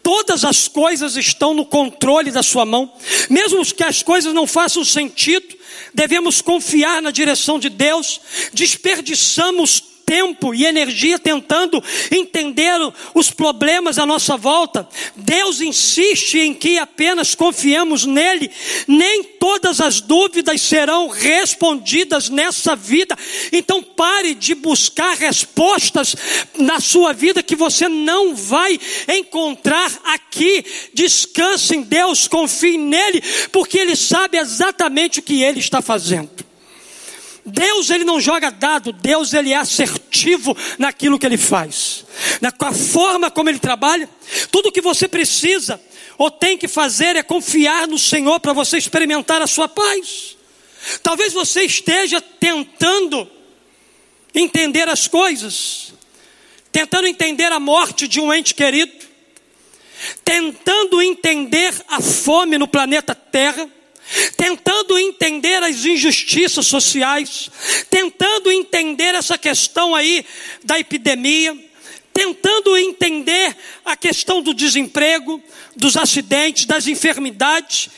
Todas 0.02 0.46
as 0.46 0.68
coisas 0.68 1.18
estão 1.18 1.54
no 1.54 1.66
controle 1.66 2.32
da 2.32 2.42
sua 2.42 2.66
mão, 2.66 2.92
mesmo 3.30 3.66
que 3.66 3.84
as 3.84 4.02
coisas 4.02 4.34
não 4.34 4.48
façam 4.48 4.86
sentido, 4.86 5.58
devemos 5.94 6.42
confiar 6.42 7.02
na 7.02 7.12
direção 7.12 7.60
de 7.60 7.68
Deus, 7.68 8.22
desperdiçamos 8.54 9.84
tempo 10.08 10.56
e 10.56 10.66
energia 10.66 11.20
tentando 11.20 11.84
entender 12.10 12.80
os 13.14 13.30
problemas 13.30 14.00
à 14.00 14.06
nossa 14.06 14.38
volta. 14.38 14.88
Deus 15.18 15.60
insiste 15.60 16.40
em 16.40 16.54
que 16.54 16.78
apenas 16.78 17.36
confiemos 17.36 18.06
nele. 18.06 18.50
Nem 18.88 19.22
todas 19.22 19.82
as 19.82 20.00
dúvidas 20.00 20.62
serão 20.62 21.10
respondidas 21.10 22.30
nessa 22.30 22.74
vida. 22.74 23.18
Então 23.52 23.84
pare 23.84 24.34
de 24.34 24.56
buscar 24.56 25.18
respostas 25.18 26.16
na 26.58 26.80
sua 26.80 27.12
vida 27.12 27.44
que 27.44 27.56
você 27.56 27.90
não 27.90 28.34
vai 28.34 28.80
encontrar 29.10 29.92
aqui. 30.06 30.64
Descanse 30.94 31.76
em 31.76 31.82
Deus, 31.82 32.30
confie 32.30 32.78
nele, 32.78 33.22
porque 33.52 33.78
ele 33.78 33.96
sabe 33.98 34.38
exatamente 34.38 35.20
o 35.20 35.24
que 35.24 35.44
ele 35.44 35.60
está 35.60 35.82
fazendo. 35.82 36.47
Deus 37.48 37.90
ele 37.90 38.04
não 38.04 38.20
joga 38.20 38.52
dado, 38.52 38.92
Deus 38.92 39.34
ele 39.34 39.54
é 39.54 39.56
assertivo 39.56 40.56
naquilo 40.78 41.18
que 41.18 41.26
ele 41.26 41.38
faz. 41.38 42.06
Na 42.42 42.52
forma 42.74 43.32
como 43.32 43.50
ele 43.50 43.58
trabalha, 43.58 44.10
tudo 44.52 44.72
que 44.72 44.82
você 44.82 45.08
precisa 45.08 45.82
ou 46.18 46.30
tem 46.30 46.58
que 46.58 46.68
fazer 46.68 47.16
é 47.16 47.24
confiar 47.24 47.88
no 47.88 47.98
Senhor 47.98 48.38
para 48.42 48.52
você 48.52 48.78
experimentar 48.78 49.42
a 49.42 49.48
sua 49.48 49.70
paz. 49.70 50.36
Talvez 51.02 51.32
você 51.32 51.64
esteja 51.64 52.20
tentando 52.20 53.30
entender 54.36 54.90
as 54.90 55.08
coisas, 55.08 55.94
tentando 56.70 57.08
entender 57.08 57.50
a 57.52 57.62
morte 57.62 58.10
de 58.10 58.20
um 58.20 58.34
ente 58.34 58.54
querido, 58.54 58.92
tentando 60.26 61.02
entender 61.02 61.74
a 61.88 62.02
fome 62.02 62.58
no 62.58 62.68
planeta 62.68 63.16
Terra, 63.16 63.70
tentando 64.36 64.98
entender 64.98 65.62
as 65.64 65.86
injustiças 65.86 66.66
sociais, 66.68 67.50
tentando 67.90 68.52
entender 68.52 69.16
essa 69.16 69.38
questão 69.38 69.96
aí 69.96 70.26
da 70.64 70.80
epidemia, 70.80 71.58
tentando 72.14 72.78
entender 72.78 73.56
a 73.86 73.96
questão 73.96 74.42
do 74.42 74.54
desemprego, 74.54 75.42
dos 75.76 75.96
acidentes, 75.96 76.66
das 76.66 76.88
enfermidades, 76.88 77.90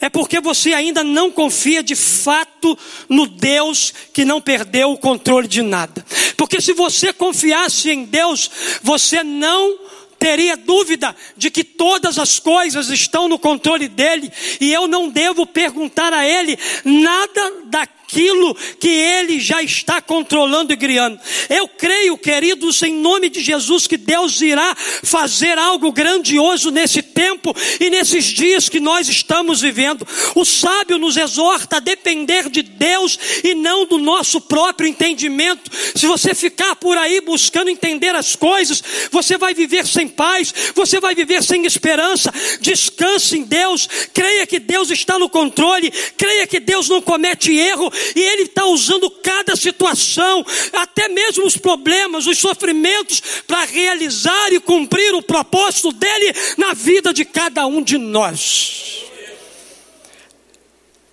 é 0.00 0.08
porque 0.08 0.40
você 0.40 0.72
ainda 0.72 1.02
não 1.02 1.30
confia 1.30 1.82
de 1.82 1.96
fato 1.96 2.78
no 3.08 3.26
Deus 3.26 3.92
que 4.12 4.24
não 4.24 4.40
perdeu 4.40 4.92
o 4.92 4.98
controle 4.98 5.48
de 5.48 5.60
nada. 5.60 6.04
Porque 6.36 6.60
se 6.60 6.72
você 6.72 7.12
confiasse 7.12 7.90
em 7.90 8.04
Deus, 8.04 8.50
você 8.82 9.24
não 9.24 9.76
teria 10.18 10.56
dúvida 10.56 11.14
de 11.36 11.50
que 11.50 11.62
todas 11.62 12.18
as 12.18 12.38
coisas 12.38 12.88
estão 12.88 13.28
no 13.28 13.38
controle 13.38 13.88
dele 13.88 14.30
e 14.60 14.72
eu 14.72 14.86
não 14.86 15.08
devo 15.08 15.46
perguntar 15.46 16.12
a 16.12 16.26
ele 16.26 16.58
nada 16.84 17.52
daquilo 17.66 17.97
que 18.08 18.88
ele 18.88 19.38
já 19.38 19.62
está 19.62 20.00
controlando 20.00 20.72
e 20.72 20.76
criando. 20.76 21.20
Eu 21.50 21.68
creio, 21.68 22.16
queridos, 22.16 22.82
em 22.82 22.94
nome 22.94 23.28
de 23.28 23.42
Jesus, 23.42 23.86
que 23.86 23.98
Deus 23.98 24.40
irá 24.40 24.74
fazer 25.02 25.58
algo 25.58 25.92
grandioso 25.92 26.70
nesse 26.70 27.02
tempo 27.02 27.54
e 27.78 27.90
nesses 27.90 28.24
dias 28.24 28.68
que 28.68 28.80
nós 28.80 29.08
estamos 29.08 29.60
vivendo. 29.60 30.08
O 30.34 30.44
sábio 30.44 30.96
nos 30.96 31.16
exorta 31.18 31.76
a 31.76 31.80
depender 31.80 32.48
de 32.48 32.62
Deus 32.62 33.18
e 33.44 33.54
não 33.54 33.84
do 33.84 33.98
nosso 33.98 34.40
próprio 34.40 34.88
entendimento. 34.88 35.70
Se 35.94 36.06
você 36.06 36.34
ficar 36.34 36.76
por 36.76 36.96
aí 36.96 37.20
buscando 37.20 37.68
entender 37.68 38.14
as 38.14 38.34
coisas, 38.34 38.82
você 39.10 39.36
vai 39.36 39.52
viver 39.52 39.86
sem 39.86 40.08
paz, 40.08 40.54
você 40.74 40.98
vai 40.98 41.14
viver 41.14 41.42
sem 41.42 41.66
esperança. 41.66 42.32
Descanse 42.60 43.36
em 43.36 43.42
Deus, 43.42 43.86
creia 44.14 44.46
que 44.46 44.58
Deus 44.58 44.90
está 44.90 45.18
no 45.18 45.28
controle, 45.28 45.92
creia 46.16 46.46
que 46.46 46.58
Deus 46.58 46.88
não 46.88 47.02
comete 47.02 47.52
erro 47.54 47.92
e 48.14 48.20
Ele 48.20 48.42
está 48.42 48.64
usando 48.66 49.10
cada 49.10 49.56
situação, 49.56 50.44
até 50.72 51.08
mesmo 51.08 51.46
os 51.46 51.56
problemas, 51.56 52.26
os 52.26 52.38
sofrimentos, 52.38 53.22
para 53.46 53.64
realizar 53.64 54.52
e 54.52 54.60
cumprir 54.60 55.14
o 55.14 55.22
propósito 55.22 55.92
dele 55.92 56.32
na 56.56 56.74
vida 56.74 57.12
de 57.12 57.24
cada 57.24 57.66
um 57.66 57.82
de 57.82 57.98
nós. 57.98 59.04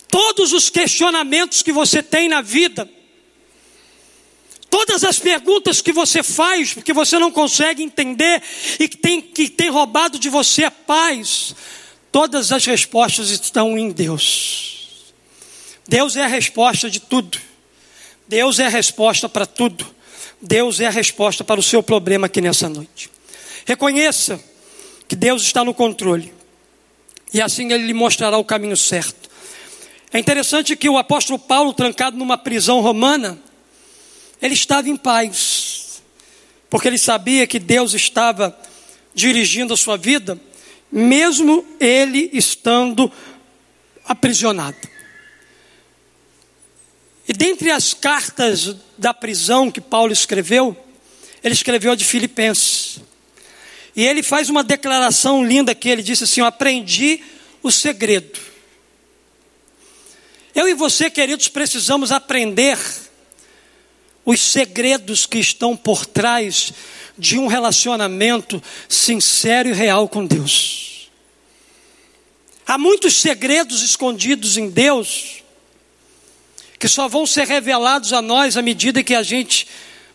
Todos 0.10 0.54
os 0.54 0.70
questionamentos 0.70 1.62
que 1.62 1.72
você 1.72 2.02
tem 2.02 2.30
na 2.30 2.42
vida, 2.42 2.90
Todas 4.76 5.06
as 5.06 5.18
perguntas 5.18 5.80
que 5.80 5.94
você 5.94 6.22
faz, 6.22 6.74
porque 6.74 6.92
você 6.92 7.18
não 7.18 7.32
consegue 7.32 7.82
entender 7.82 8.44
e 8.78 8.90
que 8.90 8.98
tem, 8.98 9.22
que 9.22 9.48
tem 9.48 9.70
roubado 9.70 10.20
de 10.20 10.28
você 10.28 10.66
a 10.66 10.72
paz, 10.72 11.56
todas 12.12 12.52
as 12.52 12.66
respostas 12.66 13.30
estão 13.30 13.78
em 13.78 13.90
Deus. 13.90 14.75
Deus 15.88 16.16
é 16.16 16.24
a 16.24 16.28
resposta 16.28 16.90
de 16.90 17.00
tudo. 17.00 17.38
Deus 18.28 18.60
é 18.60 18.66
a 18.66 18.70
resposta 18.70 19.30
para 19.30 19.46
tudo. 19.46 19.86
Deus 20.42 20.80
é 20.80 20.88
a 20.88 20.92
resposta 20.92 21.44
para 21.44 21.60
o 21.60 21.64
seu 21.64 21.82
problema 21.84 22.28
aqui 22.28 22.42
nessa 22.42 22.68
noite. 22.68 23.10
Reconheça 23.66 24.40
que 25.08 25.16
Deus 25.16 25.44
está 25.44 25.64
no 25.64 25.74
controle. 25.74 26.34
E 27.34 27.42
assim 27.42 27.72
ele 27.72 27.86
lhe 27.86 27.94
mostrará 27.94 28.38
o 28.38 28.46
caminho 28.46 28.78
certo. 28.78 29.30
É 30.12 30.20
interessante 30.20 30.76
que 30.76 30.90
o 30.90 30.98
apóstolo 30.98 31.38
Paulo, 31.38 31.74
trancado 31.74 32.18
numa 32.18 32.38
prisão 32.38 32.80
romana, 32.82 33.38
ele 34.42 34.54
estava 34.54 34.90
em 34.90 34.96
paz, 34.96 36.02
porque 36.70 36.88
ele 36.88 36.98
sabia 36.98 37.46
que 37.48 37.60
Deus 37.60 37.94
estava 37.94 38.58
dirigindo 39.14 39.74
a 39.74 39.78
sua 39.78 39.98
vida, 39.98 40.40
mesmo 40.92 41.66
ele 41.80 42.30
estando 42.34 43.12
aprisionado. 44.06 44.78
E 47.28 47.34
dentre 47.34 47.72
as 47.72 47.94
cartas 47.94 48.76
da 48.98 49.14
prisão 49.14 49.72
que 49.72 49.82
Paulo 49.82 50.14
escreveu, 50.14 50.78
ele 51.44 51.54
escreveu 51.54 51.92
a 51.92 51.96
de 51.96 52.06
Filipenses. 52.06 53.00
E 53.96 54.06
ele 54.06 54.22
faz 54.22 54.50
uma 54.50 54.64
declaração 54.64 55.44
linda 55.44 55.74
que 55.74 55.90
ele 55.90 56.04
disse 56.04 56.26
assim: 56.26 56.42
aprendi 56.42 57.24
o 57.64 57.72
segredo. 57.72 58.40
Eu 60.54 60.68
e 60.70 60.74
você, 60.74 61.10
queridos, 61.10 61.48
precisamos 61.48 62.12
aprender 62.12 62.78
os 64.24 64.40
segredos 64.40 65.26
que 65.26 65.38
estão 65.38 65.76
por 65.76 66.06
trás 66.06 66.74
de 67.18 67.38
um 67.38 67.48
relacionamento 67.48 68.62
sincero 68.90 69.70
e 69.70 69.74
real 69.74 70.08
com 70.10 70.26
Deus. 70.26 71.10
Há 72.66 72.78
muitos 72.78 73.16
segredos 73.16 73.84
escondidos 73.84 74.58
em 74.58 74.70
Deus 74.70 75.44
que 76.80 76.88
só 76.88 77.08
vão 77.08 77.26
ser 77.26 77.48
revelados 77.48 78.14
a 78.14 78.22
nós 78.22 78.58
à 78.58 78.62
medida 78.62 79.04
que 79.04 79.16
a 79.16 79.24
gente 79.24 79.68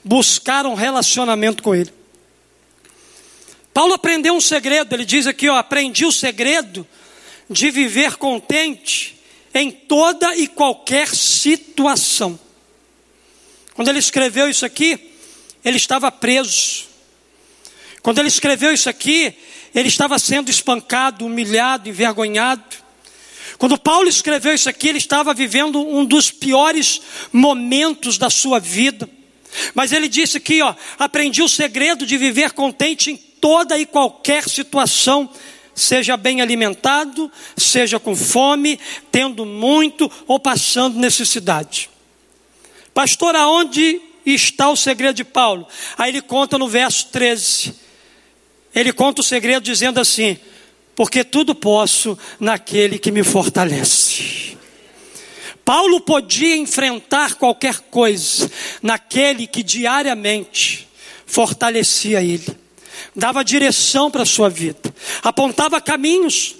buscar 0.05 0.67
um 0.67 0.75
relacionamento 0.75 1.63
com 1.63 1.75
Ele. 1.75 1.93
Paulo 3.73 3.95
aprendeu 3.95 4.35
um 4.35 4.41
segredo, 4.41 4.95
ele 4.95 5.05
diz 5.05 5.27
aqui, 5.27 5.49
ó, 5.49 5.57
aprendi 5.57 6.05
o 6.05 6.13
segredo 6.13 6.87
de 7.49 7.71
viver 7.71 8.17
contente 8.17 9.19
em 9.55 9.71
toda 9.71 10.37
e 10.37 10.47
qualquer 10.47 11.09
situação. 11.09 12.39
Quando 13.75 13.89
ele 13.89 13.99
escreveu 13.99 14.49
isso 14.51 14.67
aqui, 14.67 15.13
ele 15.65 15.77
estava 15.77 16.11
preso. 16.11 16.85
Quando 18.03 18.19
ele 18.19 18.29
escreveu 18.29 18.73
isso 18.73 18.89
aqui, 18.89 19.35
ele 19.75 19.89
estava 19.89 20.19
sendo 20.19 20.51
espancado, 20.51 21.25
humilhado, 21.25 21.89
envergonhado. 21.89 22.77
Quando 23.61 23.77
Paulo 23.77 24.09
escreveu 24.09 24.55
isso 24.55 24.71
aqui, 24.71 24.89
ele 24.89 24.97
estava 24.97 25.35
vivendo 25.35 25.87
um 25.87 26.03
dos 26.03 26.31
piores 26.31 27.03
momentos 27.31 28.17
da 28.17 28.31
sua 28.31 28.59
vida. 28.59 29.07
Mas 29.75 29.93
ele 29.93 30.09
disse 30.09 30.39
aqui, 30.39 30.63
ó, 30.63 30.75
aprendi 30.99 31.43
o 31.43 31.49
segredo 31.49 32.07
de 32.07 32.17
viver 32.17 32.53
contente 32.53 33.11
em 33.11 33.17
toda 33.19 33.79
e 33.79 33.85
qualquer 33.85 34.49
situação, 34.49 35.29
seja 35.75 36.17
bem 36.17 36.41
alimentado, 36.41 37.31
seja 37.55 38.01
com 38.01 38.17
fome, 38.17 38.81
tendo 39.13 39.45
muito 39.45 40.11
ou 40.27 40.41
passando 40.41 40.99
necessidade. 40.99 41.91
Pastor, 42.95 43.37
aonde 43.37 44.01
está 44.25 44.71
o 44.71 44.77
segredo 44.77 45.17
de 45.17 45.25
Paulo? 45.25 45.69
Aí 45.99 46.13
ele 46.13 46.23
conta 46.23 46.57
no 46.57 46.67
verso 46.67 47.09
13. 47.09 47.75
Ele 48.75 48.91
conta 48.91 49.21
o 49.21 49.25
segredo 49.25 49.63
dizendo 49.63 50.01
assim: 50.01 50.39
Porque 50.95 51.25
tudo 51.25 51.55
posso 51.55 52.19
naquele 52.39 52.99
que 52.99 53.11
me 53.11 53.23
fortalece. 53.23 54.57
Paulo 55.65 56.01
podia 56.01 56.57
enfrentar 56.57 57.35
qualquer 57.35 57.79
coisa 57.91 58.51
naquele 58.83 59.47
que 59.47 59.63
diariamente 59.63 60.89
fortalecia 61.27 62.21
ele, 62.21 62.47
dava 63.15 63.45
direção 63.45 64.11
para 64.11 64.25
a 64.25 64.27
sua 64.27 64.49
vida, 64.49 64.93
apontava 65.23 65.81
caminhos. 65.81 66.57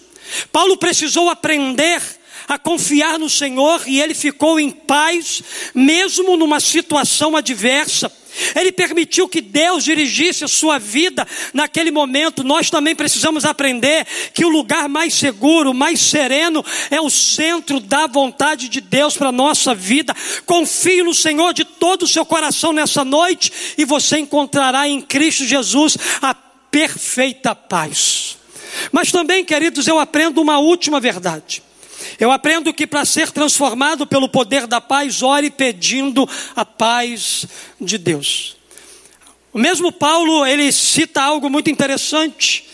Paulo 0.53 0.77
precisou 0.77 1.29
aprender 1.29 2.01
a 2.47 2.59
confiar 2.59 3.19
no 3.19 3.29
Senhor 3.29 3.83
e 3.87 4.01
ele 4.01 4.15
ficou 4.15 4.61
em 4.61 4.71
paz, 4.71 5.43
mesmo 5.75 6.37
numa 6.37 6.61
situação 6.61 7.37
adversa. 7.37 8.13
Ele 8.55 8.73
permitiu 8.73 9.29
que 9.29 9.41
Deus 9.41 9.85
dirigisse 9.85 10.45
a 10.45 10.49
sua 10.49 10.79
vida 10.79 11.27
naquele 11.53 11.91
momento. 11.91 12.45
Nós 12.45 12.71
também 12.71 12.95
precisamos 12.95 13.45
aprender 13.45 14.07
que 14.33 14.45
o 14.45 14.49
lugar 14.49 14.89
mais 14.89 15.15
seguro, 15.15 15.75
mais 15.75 16.01
sereno, 16.01 16.65
é 16.91 17.01
o 17.01 17.11
centro 17.11 17.81
da 17.81 18.07
vontade 18.07 18.69
de 18.69 18.81
Deus 18.81 19.17
para 19.17 19.29
a 19.29 19.33
nossa 19.33 19.75
vida. 19.75 20.15
Confie 20.47 21.03
no 21.03 21.15
Senhor 21.15 21.53
de 21.53 21.65
todo 21.65 22.03
o 22.03 22.09
seu 22.09 22.25
coração 22.25 22.73
nessa 22.73 23.05
noite 23.05 23.53
e 23.77 23.85
você 23.85 24.19
encontrará 24.19 24.89
em 24.89 25.01
Cristo 25.01 25.45
Jesus 25.45 25.97
a 26.21 26.35
perfeita 26.35 27.55
paz. 27.55 28.39
Mas 28.93 29.11
também, 29.11 29.45
queridos, 29.45 29.89
eu 29.89 29.99
aprendo 29.99 30.41
uma 30.41 30.59
última 30.59 31.01
verdade. 31.01 31.63
Eu 32.19 32.31
aprendo 32.31 32.73
que 32.73 32.87
para 32.87 33.05
ser 33.05 33.31
transformado 33.31 34.07
pelo 34.07 34.29
poder 34.29 34.67
da 34.67 34.81
paz, 34.81 35.23
ore 35.23 35.51
pedindo 35.51 36.29
a 36.55 36.65
paz 36.65 37.47
de 37.81 37.99
Deus. 37.99 38.57
O 39.53 39.59
mesmo 39.59 39.91
Paulo, 39.91 40.47
ele 40.47 40.71
cita 40.71 41.23
algo 41.23 41.51
muito 41.51 41.71
interessante. 41.71 42.69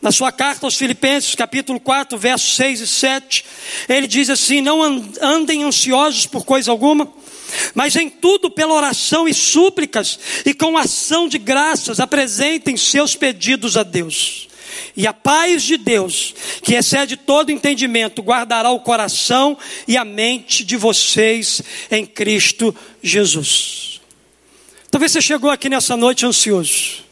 Na 0.00 0.10
sua 0.10 0.32
carta 0.32 0.66
aos 0.66 0.74
Filipenses, 0.74 1.34
capítulo 1.34 1.78
4, 1.78 2.18
versos 2.18 2.56
6 2.56 2.80
e 2.80 2.86
7, 2.88 3.44
ele 3.88 4.06
diz 4.08 4.30
assim: 4.30 4.60
Não 4.60 4.82
andem 5.20 5.62
ansiosos 5.62 6.26
por 6.26 6.44
coisa 6.44 6.72
alguma, 6.72 7.06
mas 7.74 7.94
em 7.94 8.08
tudo 8.08 8.50
pela 8.50 8.74
oração 8.74 9.28
e 9.28 9.34
súplicas, 9.34 10.18
e 10.44 10.52
com 10.52 10.76
ação 10.76 11.28
de 11.28 11.38
graças, 11.38 12.00
apresentem 12.00 12.76
seus 12.76 13.14
pedidos 13.14 13.76
a 13.76 13.84
Deus. 13.84 14.48
E 14.96 15.06
a 15.06 15.12
paz 15.12 15.62
de 15.62 15.76
Deus, 15.76 16.34
que 16.62 16.74
excede 16.74 17.16
todo 17.16 17.50
entendimento, 17.50 18.22
guardará 18.22 18.70
o 18.70 18.80
coração 18.80 19.56
e 19.88 19.96
a 19.96 20.04
mente 20.04 20.64
de 20.64 20.76
vocês 20.76 21.62
em 21.90 22.04
Cristo 22.04 22.74
Jesus. 23.02 24.00
Talvez 24.90 25.12
você 25.12 25.22
chegou 25.22 25.50
aqui 25.50 25.70
nessa 25.70 25.96
noite 25.96 26.26
ansioso. 26.26 27.02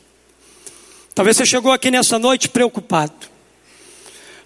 Talvez 1.15 1.37
você 1.37 1.47
chegou 1.47 1.73
aqui 1.73 1.91
nessa 1.91 2.19
noite 2.19 2.49
preocupado. 2.49 3.31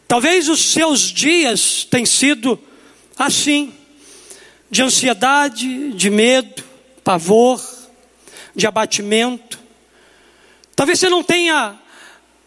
Talvez 0.07 0.49
os 0.49 0.61
seus 0.61 1.01
dias 1.11 1.85
tenham 1.91 2.07
sido 2.07 2.59
assim, 3.19 3.75
de 4.71 4.83
ansiedade, 4.83 5.93
de 5.93 6.11
medo, 6.11 6.63
pavor, 7.03 7.61
de 8.55 8.67
abatimento. 8.67 9.59
Talvez 10.77 11.01
você 11.01 11.09
não 11.09 11.23
tenha 11.23 11.79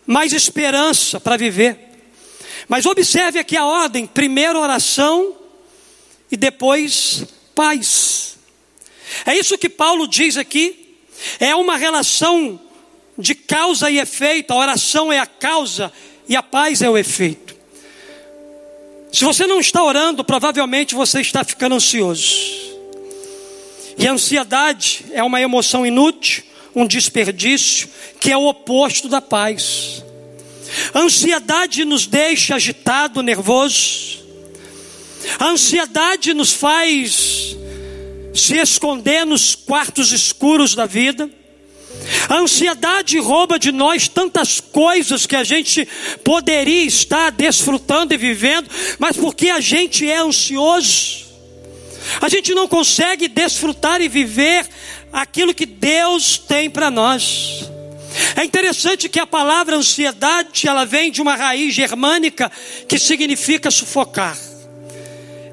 mais 0.08 0.32
esperança 0.32 1.20
para 1.20 1.38
viver. 1.38 1.78
Mas 2.68 2.86
observe 2.86 3.38
aqui 3.38 3.56
a 3.58 3.66
ordem: 3.66 4.08
primeiro 4.08 4.60
oração 4.60 5.36
e 6.32 6.38
depois 6.38 7.26
paz. 7.54 8.38
É 9.26 9.36
isso 9.36 9.58
que 9.58 9.70
Paulo 9.70 10.08
diz 10.08 10.38
aqui. 10.38 10.98
É 11.40 11.56
uma 11.56 11.78
relação 11.78 12.60
de 13.18 13.36
causa 13.36 13.90
e 13.90 14.00
efeito. 14.00 14.52
A 14.52 14.58
oração 14.58 15.12
é 15.12 15.20
a 15.20 15.26
causa 15.26 15.92
e 16.28 16.36
a 16.36 16.44
paz 16.44 16.82
é 16.82 16.90
o 16.90 16.98
efeito. 16.98 17.56
Se 19.12 19.24
você 19.24 19.48
não 19.48 19.60
está 19.60 19.84
orando, 19.84 20.24
provavelmente 20.24 20.94
você 20.94 21.22
está 21.22 21.44
ficando 21.44 21.76
ansioso. 21.76 22.68
E 23.98 24.06
a 24.08 24.12
ansiedade 24.12 25.06
é 25.12 25.24
uma 25.24 25.42
emoção 25.42 25.86
inútil, 25.86 26.44
um 26.78 26.86
desperdício, 26.86 27.90
que 28.20 28.32
é 28.32 28.38
o 28.38 28.46
oposto 28.46 29.10
da 29.10 29.20
paz. 29.20 30.04
A 30.94 31.00
ansiedade 31.00 31.84
nos 31.84 32.06
deixa 32.06 32.54
agitado, 32.54 33.24
nervoso. 33.24 34.20
A 35.40 35.46
ansiedade 35.46 36.36
nos 36.36 36.54
faz 36.54 37.58
se 38.32 38.58
esconder 38.58 39.26
nos 39.26 39.56
quartos 39.56 40.12
escuros 40.12 40.76
da 40.76 40.86
vida. 40.86 41.28
A 42.30 42.36
ansiedade 42.36 43.18
rouba 43.18 43.58
de 43.58 43.72
nós 43.72 44.08
tantas 44.08 44.60
coisas 44.60 45.26
que 45.26 45.36
a 45.36 45.44
gente 45.44 45.88
poderia 46.24 46.84
estar 46.84 47.32
desfrutando 47.32 48.14
e 48.14 48.18
vivendo, 48.18 48.70
mas 49.00 49.18
porque 49.18 49.50
a 49.50 49.60
gente 49.60 50.08
é 50.08 50.18
ansioso, 50.18 51.26
a 52.22 52.30
gente 52.30 52.54
não 52.54 52.68
consegue 52.68 53.28
desfrutar 53.28 54.00
e 54.00 54.08
viver 54.08 54.68
aquilo 55.22 55.54
que 55.54 55.66
Deus 55.66 56.38
tem 56.38 56.70
para 56.70 56.92
nós. 56.92 57.70
É 58.36 58.44
interessante 58.44 59.10
que 59.10 59.20
a 59.20 59.28
palavra 59.28 59.76
ansiedade, 59.76 60.68
ela 60.68 60.86
vem 60.86 61.12
de 61.12 61.22
uma 61.22 61.36
raiz 61.36 61.74
germânica 61.74 62.52
que 62.88 63.00
significa 63.00 63.72
sufocar. 63.72 64.38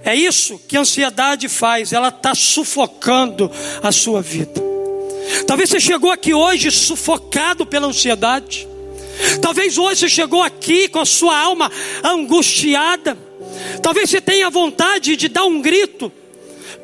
É 0.05 0.15
isso 0.15 0.59
que 0.69 0.77
a 0.77 0.81
ansiedade 0.81 1.49
faz, 1.49 1.93
ela 1.93 2.09
está 2.09 2.35
sufocando 2.35 3.51
a 3.83 3.91
sua 3.91 4.21
vida. 4.21 4.63
Talvez 5.47 5.71
você 5.71 5.81
chegou 5.81 6.11
aqui 6.11 6.35
hoje 6.35 6.71
sufocado 6.71 7.65
pela 7.65 7.87
ansiedade. 7.87 8.69
Talvez 9.41 9.79
hoje 9.79 10.01
você 10.01 10.09
chegou 10.09 10.43
aqui 10.43 10.89
com 10.89 11.01
a 11.01 11.07
sua 11.07 11.39
alma 11.39 11.73
angustiada. 12.03 13.17
Talvez 13.83 14.11
você 14.11 14.21
tenha 14.21 14.51
vontade 14.51 15.17
de 15.17 15.29
dar 15.29 15.45
um 15.45 15.63
grito 15.63 16.13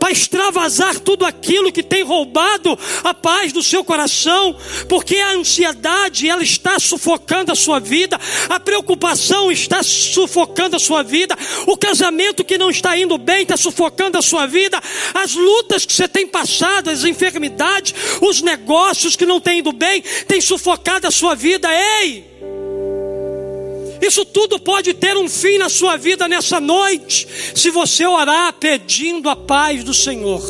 para 0.00 0.10
extravasar 0.10 0.98
tudo 0.98 1.26
aquilo 1.26 1.70
que 1.70 1.82
tem 1.82 2.02
roubado 2.02 2.76
a 3.04 3.12
paz 3.12 3.52
do 3.52 3.62
seu 3.62 3.84
coração, 3.84 4.56
porque 4.88 5.18
a 5.18 5.34
ansiedade 5.34 6.28
ela 6.28 6.42
está 6.42 6.78
sufocando 6.80 7.52
a 7.52 7.54
sua 7.54 7.78
vida, 7.78 8.18
a 8.48 8.58
preocupação 8.58 9.52
está 9.52 9.82
sufocando 9.82 10.74
a 10.74 10.80
sua 10.80 11.02
vida, 11.02 11.36
o 11.66 11.76
casamento 11.76 12.42
que 12.42 12.56
não 12.56 12.70
está 12.70 12.96
indo 12.96 13.18
bem 13.18 13.42
está 13.42 13.58
sufocando 13.58 14.16
a 14.16 14.22
sua 14.22 14.46
vida, 14.46 14.80
as 15.12 15.34
lutas 15.34 15.84
que 15.84 15.92
você 15.92 16.08
tem 16.08 16.26
passado, 16.26 16.88
as 16.88 17.04
enfermidades, 17.04 17.94
os 18.22 18.40
negócios 18.40 19.14
que 19.16 19.26
não 19.26 19.38
têm 19.38 19.58
ido 19.58 19.72
bem, 19.72 20.02
têm 20.26 20.40
sufocado 20.40 21.06
a 21.06 21.10
sua 21.10 21.34
vida. 21.34 21.68
Ei! 21.70 22.39
Isso 24.00 24.24
tudo 24.24 24.58
pode 24.58 24.94
ter 24.94 25.16
um 25.16 25.28
fim 25.28 25.58
na 25.58 25.68
sua 25.68 25.96
vida 25.96 26.26
nessa 26.26 26.60
noite, 26.60 27.28
se 27.54 27.70
você 27.70 28.06
orar 28.06 28.52
pedindo 28.54 29.28
a 29.28 29.36
paz 29.36 29.84
do 29.84 29.92
Senhor. 29.92 30.40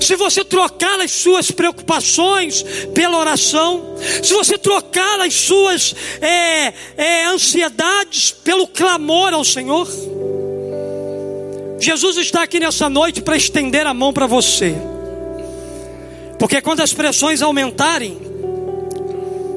Se 0.00 0.16
você 0.16 0.44
trocar 0.44 0.98
as 1.00 1.10
suas 1.10 1.50
preocupações 1.50 2.64
pela 2.94 3.18
oração, 3.18 3.96
se 4.22 4.32
você 4.32 4.56
trocar 4.56 5.20
as 5.20 5.34
suas 5.34 5.94
é, 6.20 6.72
é, 6.96 7.26
ansiedades 7.26 8.30
pelo 8.30 8.66
clamor 8.66 9.34
ao 9.34 9.44
Senhor, 9.44 9.88
Jesus 11.78 12.16
está 12.16 12.42
aqui 12.42 12.58
nessa 12.58 12.88
noite 12.88 13.20
para 13.20 13.36
estender 13.36 13.86
a 13.86 13.92
mão 13.92 14.12
para 14.12 14.26
você, 14.26 14.74
porque 16.38 16.62
quando 16.62 16.80
as 16.80 16.92
pressões 16.92 17.42
aumentarem, 17.42 18.16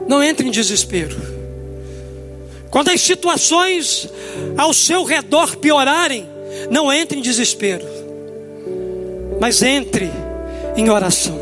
não 0.08 0.22
entre 0.22 0.48
em 0.48 0.52
desespero. 0.52 1.37
Quando 2.78 2.90
as 2.90 3.02
situações 3.02 4.08
ao 4.56 4.72
seu 4.72 5.04
redor 5.04 5.56
piorarem, 5.56 6.28
não 6.70 6.94
entre 6.94 7.18
em 7.18 7.24
desespero, 7.24 7.84
mas 9.42 9.64
entre 9.64 10.12
em 10.76 10.88
oração. 10.88 11.36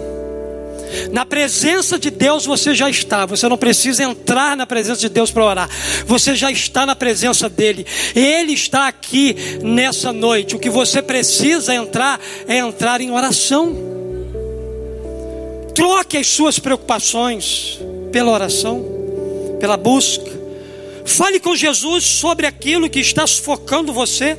Na 1.11 1.25
presença 1.25 1.99
de 1.99 2.09
Deus 2.09 2.45
você 2.45 2.73
já 2.73 2.89
está. 2.89 3.25
Você 3.25 3.49
não 3.49 3.57
precisa 3.57 4.01
entrar 4.01 4.55
na 4.55 4.65
presença 4.65 5.01
de 5.01 5.09
Deus 5.09 5.29
para 5.29 5.43
orar. 5.43 5.69
Você 6.05 6.35
já 6.35 6.49
está 6.49 6.85
na 6.85 6.95
presença 6.95 7.49
dele. 7.49 7.85
Ele 8.15 8.53
está 8.53 8.87
aqui 8.87 9.35
nessa 9.61 10.13
noite. 10.13 10.55
O 10.55 10.59
que 10.59 10.69
você 10.69 11.01
precisa 11.01 11.75
entrar 11.75 12.17
é 12.47 12.59
entrar 12.59 13.01
em 13.01 13.11
oração. 13.11 13.75
Troque 15.73 16.15
as 16.15 16.27
suas 16.27 16.59
preocupações 16.59 17.77
pela 18.09 18.31
oração, 18.31 18.85
pela 19.59 19.75
busca. 19.75 20.34
Fale 21.05 21.39
com 21.39 21.55
Jesus 21.55 22.03
sobre 22.03 22.47
aquilo 22.47 22.89
que 22.89 22.99
está 22.99 23.25
sufocando 23.27 23.93
você. 23.93 24.37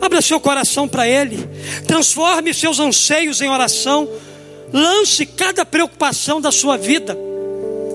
Abra 0.00 0.20
seu 0.20 0.38
coração 0.38 0.86
para 0.86 1.08
Ele. 1.08 1.48
Transforme 1.86 2.52
seus 2.52 2.78
anseios 2.78 3.40
em 3.40 3.48
oração. 3.48 4.08
Lance 4.72 5.24
cada 5.24 5.64
preocupação 5.64 6.40
da 6.40 6.52
sua 6.52 6.76
vida 6.76 7.16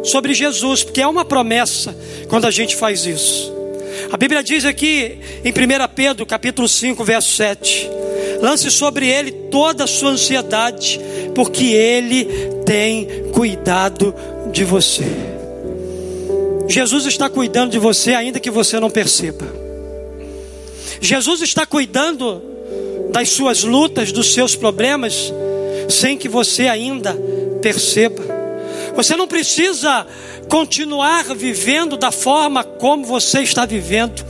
sobre 0.04 0.34
Jesus, 0.34 0.84
porque 0.84 1.02
é 1.02 1.08
uma 1.08 1.24
promessa 1.24 1.96
quando 2.28 2.46
a 2.46 2.52
gente 2.52 2.76
faz 2.76 3.06
isso. 3.06 3.54
A 4.12 4.18
Bíblia 4.18 4.42
diz 4.42 4.66
aqui 4.66 5.20
em 5.44 5.52
1 5.52 5.54
Pedro, 5.94 6.26
capítulo 6.26 6.68
5, 6.68 7.04
verso 7.04 7.36
7: 7.36 7.90
Lance 8.42 8.72
sobre 8.72 9.08
ele 9.08 9.32
toda 9.52 9.84
a 9.84 9.88
sua 9.88 10.12
ansiedade, 10.12 11.00
porque 11.36 11.66
ele 11.66 12.26
tem 12.66 13.08
cuidado 13.32 14.16
de 14.52 14.64
você. 14.64 15.41
Jesus 16.72 17.06
está 17.06 17.30
cuidando 17.30 17.72
de 17.72 17.80
você, 17.80 18.14
ainda 18.14 18.40
que 18.40 18.50
você 18.50 18.80
não 18.80 18.90
perceba. 18.90 19.46
Jesus 21.02 21.42
está 21.42 21.66
cuidando 21.66 22.42
das 23.12 23.30
suas 23.30 23.64
lutas, 23.64 24.12
dos 24.12 24.34
seus 24.34 24.56
problemas, 24.56 25.34
sem 25.90 26.18
que 26.18 26.30
você 26.30 26.68
ainda 26.68 27.14
perceba. 27.62 28.24
Você 28.96 29.16
não 29.16 29.28
precisa 29.28 30.08
continuar 30.48 31.36
vivendo 31.36 31.98
da 31.98 32.12
forma 32.12 32.64
como 32.64 33.06
você 33.06 33.42
está 33.42 33.66
vivendo. 33.66 34.24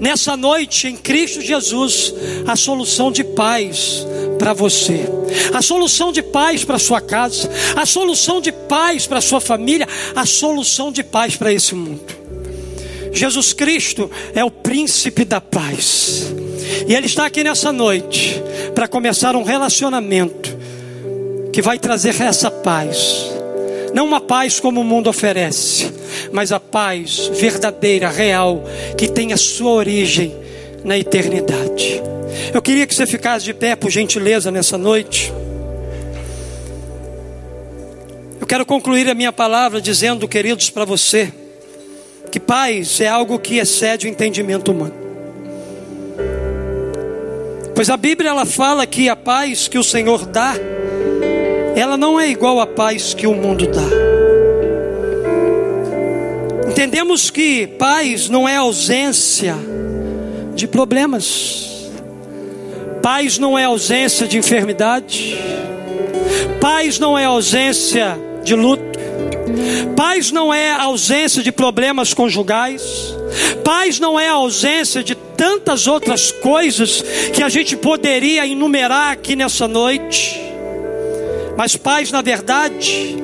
Nessa 0.00 0.36
noite, 0.36 0.88
em 0.88 0.96
Cristo 0.96 1.40
Jesus, 1.40 2.14
a 2.46 2.56
solução 2.56 3.10
de 3.10 3.24
paz 3.24 4.06
para 4.38 4.52
você, 4.52 5.06
a 5.52 5.62
solução 5.62 6.12
de 6.12 6.22
paz 6.22 6.64
para 6.64 6.78
sua 6.78 7.00
casa, 7.00 7.50
a 7.74 7.86
solução 7.86 8.40
de 8.40 8.52
paz 8.52 9.06
para 9.06 9.20
sua 9.20 9.40
família, 9.40 9.88
a 10.14 10.26
solução 10.26 10.92
de 10.92 11.02
paz 11.02 11.36
para 11.36 11.52
esse 11.52 11.74
mundo. 11.74 12.26
Jesus 13.12 13.52
Cristo 13.52 14.10
é 14.34 14.44
o 14.44 14.50
príncipe 14.50 15.24
da 15.24 15.40
paz. 15.40 16.34
E 16.86 16.94
ele 16.94 17.06
está 17.06 17.26
aqui 17.26 17.42
nessa 17.42 17.72
noite 17.72 18.42
para 18.74 18.86
começar 18.86 19.34
um 19.34 19.42
relacionamento 19.42 20.56
que 21.52 21.62
vai 21.62 21.78
trazer 21.78 22.20
essa 22.20 22.50
paz. 22.50 23.30
Não 23.94 24.04
uma 24.04 24.20
paz 24.20 24.60
como 24.60 24.82
o 24.82 24.84
mundo 24.84 25.08
oferece, 25.08 25.90
mas 26.30 26.52
a 26.52 26.60
paz 26.60 27.30
verdadeira, 27.32 28.10
real, 28.10 28.62
que 28.98 29.08
tem 29.08 29.32
a 29.32 29.38
sua 29.38 29.70
origem 29.70 30.36
na 30.84 30.98
eternidade. 30.98 32.02
Eu 32.52 32.62
queria 32.62 32.86
que 32.86 32.94
você 32.94 33.06
ficasse 33.06 33.44
de 33.44 33.54
pé, 33.54 33.76
por 33.76 33.90
gentileza, 33.90 34.50
nessa 34.50 34.78
noite. 34.78 35.32
Eu 38.40 38.46
quero 38.46 38.64
concluir 38.64 39.08
a 39.08 39.14
minha 39.14 39.32
palavra 39.32 39.80
dizendo, 39.80 40.28
queridos, 40.28 40.70
para 40.70 40.84
você, 40.84 41.32
que 42.30 42.38
paz 42.38 43.00
é 43.00 43.08
algo 43.08 43.38
que 43.38 43.58
excede 43.58 44.06
o 44.06 44.10
entendimento 44.10 44.72
humano. 44.72 44.94
Pois 47.74 47.90
a 47.90 47.96
Bíblia 47.96 48.30
ela 48.30 48.46
fala 48.46 48.86
que 48.86 49.08
a 49.08 49.16
paz 49.16 49.68
que 49.68 49.78
o 49.78 49.84
Senhor 49.84 50.24
dá 50.26 50.54
ela 51.76 51.98
não 51.98 52.18
é 52.18 52.26
igual 52.26 52.58
à 52.58 52.66
paz 52.66 53.12
que 53.12 53.26
o 53.26 53.34
mundo 53.34 53.66
dá. 53.66 53.82
Entendemos 56.70 57.28
que 57.28 57.66
paz 57.66 58.30
não 58.30 58.48
é 58.48 58.56
ausência 58.56 59.54
de 60.54 60.66
problemas, 60.66 61.75
paz 63.06 63.38
não 63.38 63.56
é 63.56 63.62
ausência 63.62 64.26
de 64.26 64.36
enfermidade, 64.36 65.38
paz 66.60 66.98
não 66.98 67.16
é 67.16 67.24
ausência 67.24 68.18
de 68.42 68.56
luto, 68.56 68.98
paz 69.94 70.32
não 70.32 70.52
é 70.52 70.72
ausência 70.72 71.40
de 71.40 71.52
problemas 71.52 72.12
conjugais, 72.12 72.82
paz 73.62 74.00
não 74.00 74.18
é 74.18 74.26
ausência 74.26 75.04
de 75.04 75.14
tantas 75.14 75.86
outras 75.86 76.32
coisas 76.32 77.00
que 77.32 77.44
a 77.44 77.48
gente 77.48 77.76
poderia 77.76 78.44
enumerar 78.44 79.12
aqui 79.12 79.36
nessa 79.36 79.68
noite. 79.68 80.40
Mas 81.56 81.76
paz, 81.76 82.10
na 82.10 82.22
verdade, 82.22 83.16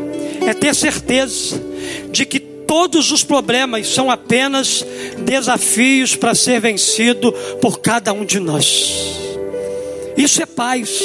é 0.47 0.55
ter 0.55 0.77
certeza 0.77 1.61
de 2.09 2.25
que 2.25 2.39
todos 2.39 3.11
os 3.11 3.25
problemas 3.25 3.89
são 3.89 4.13
apenas 4.13 4.87
desafios 5.19 6.15
para 6.15 6.37
ser 6.37 6.61
vencido 6.61 7.33
por 7.61 7.81
cada 7.81 8.13
um 8.13 8.25
de 8.25 8.39
nós. 8.39 9.22
Isso 10.17 10.43
é 10.43 10.47
paz. 10.47 11.01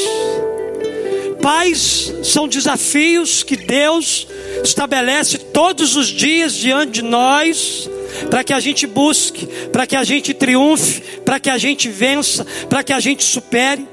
Paz 1.41 2.13
são 2.23 2.47
desafios 2.47 3.43
que 3.43 3.55
Deus 3.55 4.27
estabelece 4.63 5.37
todos 5.37 5.95
os 5.95 6.07
dias 6.07 6.53
diante 6.53 6.93
de 6.93 7.01
nós, 7.01 7.89
para 8.29 8.43
que 8.43 8.53
a 8.53 8.59
gente 8.59 8.85
busque, 8.87 9.45
para 9.71 9.85
que 9.85 9.95
a 9.95 10.03
gente 10.03 10.33
triunfe, 10.33 11.01
para 11.23 11.39
que 11.39 11.49
a 11.49 11.57
gente 11.57 11.87
vença, 11.89 12.45
para 12.67 12.83
que 12.83 12.91
a 12.91 12.99
gente 12.99 13.23
supere. 13.23 13.87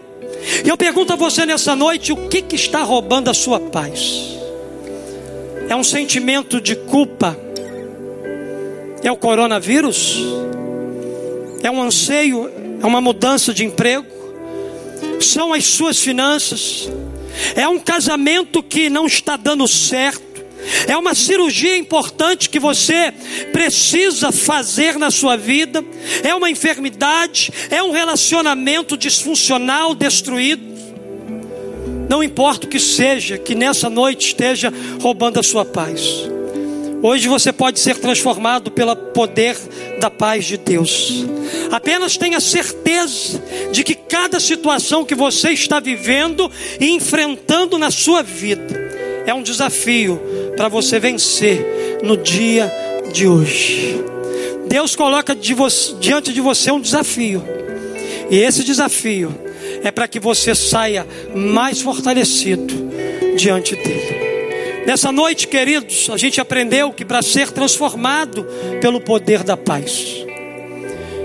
E 0.64 0.68
eu 0.68 0.76
pergunto 0.76 1.12
a 1.12 1.16
você 1.16 1.46
nessa 1.46 1.76
noite: 1.76 2.12
o 2.12 2.28
que, 2.28 2.42
que 2.42 2.56
está 2.56 2.82
roubando 2.82 3.30
a 3.30 3.34
sua 3.34 3.60
paz? 3.60 4.36
É 5.68 5.76
um 5.76 5.84
sentimento 5.84 6.60
de 6.60 6.76
culpa? 6.76 7.38
É 9.02 9.12
o 9.12 9.16
coronavírus? 9.16 10.18
É 11.62 11.70
um 11.70 11.82
anseio? 11.82 12.50
É 12.82 12.86
uma 12.86 13.00
mudança 13.00 13.54
de 13.54 13.64
emprego? 13.64 14.23
São 15.20 15.52
as 15.52 15.64
suas 15.64 15.98
finanças? 15.98 16.88
É 17.54 17.66
um 17.68 17.78
casamento 17.78 18.62
que 18.62 18.88
não 18.88 19.06
está 19.06 19.36
dando 19.36 19.66
certo? 19.66 20.34
É 20.86 20.96
uma 20.96 21.14
cirurgia 21.14 21.76
importante 21.76 22.48
que 22.48 22.58
você 22.58 23.12
precisa 23.52 24.32
fazer 24.32 24.98
na 24.98 25.10
sua 25.10 25.36
vida. 25.36 25.84
É 26.22 26.34
uma 26.34 26.50
enfermidade, 26.50 27.52
é 27.70 27.82
um 27.82 27.90
relacionamento 27.90 28.96
disfuncional, 28.96 29.94
destruído. 29.94 30.74
Não 32.08 32.22
importa 32.22 32.66
o 32.66 32.70
que 32.70 32.80
seja, 32.80 33.38
que 33.38 33.54
nessa 33.54 33.90
noite 33.90 34.28
esteja 34.28 34.72
roubando 35.00 35.40
a 35.40 35.42
sua 35.42 35.64
paz. 35.64 36.00
Hoje 37.06 37.28
você 37.28 37.52
pode 37.52 37.80
ser 37.80 37.98
transformado 37.98 38.70
pelo 38.70 38.96
poder 38.96 39.58
da 40.00 40.08
paz 40.08 40.46
de 40.46 40.56
Deus. 40.56 41.26
Apenas 41.70 42.16
tenha 42.16 42.40
certeza 42.40 43.44
de 43.70 43.84
que 43.84 43.94
cada 43.94 44.40
situação 44.40 45.04
que 45.04 45.14
você 45.14 45.50
está 45.50 45.78
vivendo 45.80 46.50
e 46.80 46.88
enfrentando 46.92 47.76
na 47.76 47.90
sua 47.90 48.22
vida 48.22 48.74
é 49.26 49.34
um 49.34 49.42
desafio 49.42 50.18
para 50.56 50.66
você 50.68 50.98
vencer 50.98 52.00
no 52.02 52.16
dia 52.16 52.72
de 53.12 53.28
hoje. 53.28 54.02
Deus 54.66 54.96
coloca 54.96 55.34
de 55.34 55.52
você, 55.52 55.96
diante 56.00 56.32
de 56.32 56.40
você 56.40 56.70
um 56.70 56.80
desafio, 56.80 57.44
e 58.30 58.38
esse 58.38 58.64
desafio 58.64 59.30
é 59.82 59.90
para 59.90 60.08
que 60.08 60.18
você 60.18 60.54
saia 60.54 61.06
mais 61.34 61.82
fortalecido 61.82 62.90
diante 63.36 63.76
dele. 63.76 64.23
Nessa 64.86 65.10
noite, 65.10 65.48
queridos, 65.48 66.10
a 66.10 66.16
gente 66.16 66.40
aprendeu 66.40 66.92
que 66.92 67.04
para 67.04 67.22
ser 67.22 67.50
transformado 67.50 68.46
pelo 68.80 69.00
poder 69.00 69.42
da 69.42 69.56
paz, 69.56 70.24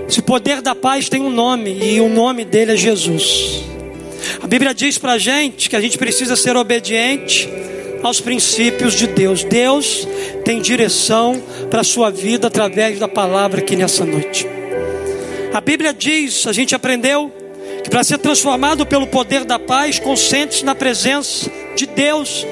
esse 0.08 0.22
poder 0.22 0.62
da 0.62 0.74
paz 0.74 1.08
tem 1.08 1.20
um 1.20 1.30
nome, 1.30 1.70
e 1.70 2.00
o 2.00 2.08
nome 2.08 2.44
dele 2.44 2.72
é 2.72 2.76
Jesus. 2.76 3.62
A 4.42 4.46
Bíblia 4.46 4.74
diz 4.74 4.96
para 4.96 5.12
a 5.12 5.18
gente 5.18 5.68
que 5.68 5.76
a 5.76 5.80
gente 5.80 5.98
precisa 5.98 6.36
ser 6.36 6.56
obediente 6.56 7.48
aos 8.02 8.20
princípios 8.20 8.94
de 8.94 9.06
Deus. 9.06 9.44
Deus 9.44 10.08
tem 10.44 10.60
direção 10.60 11.40
para 11.70 11.82
a 11.82 11.84
sua 11.84 12.10
vida 12.10 12.46
através 12.46 12.98
da 12.98 13.06
palavra 13.06 13.60
aqui 13.60 13.76
nessa 13.76 14.04
noite. 14.04 14.46
A 15.52 15.60
Bíblia 15.60 15.92
diz, 15.92 16.46
a 16.46 16.52
gente 16.52 16.74
aprendeu, 16.74 17.30
que 17.84 17.90
para 17.90 18.02
ser 18.04 18.18
transformado 18.18 18.86
pelo 18.86 19.06
poder 19.06 19.44
da 19.44 19.58
paz, 19.58 19.98
consente-se 19.98 20.64
na 20.64 20.74
presença 20.74 21.50
de 21.76 21.86
Deus. 21.86 22.46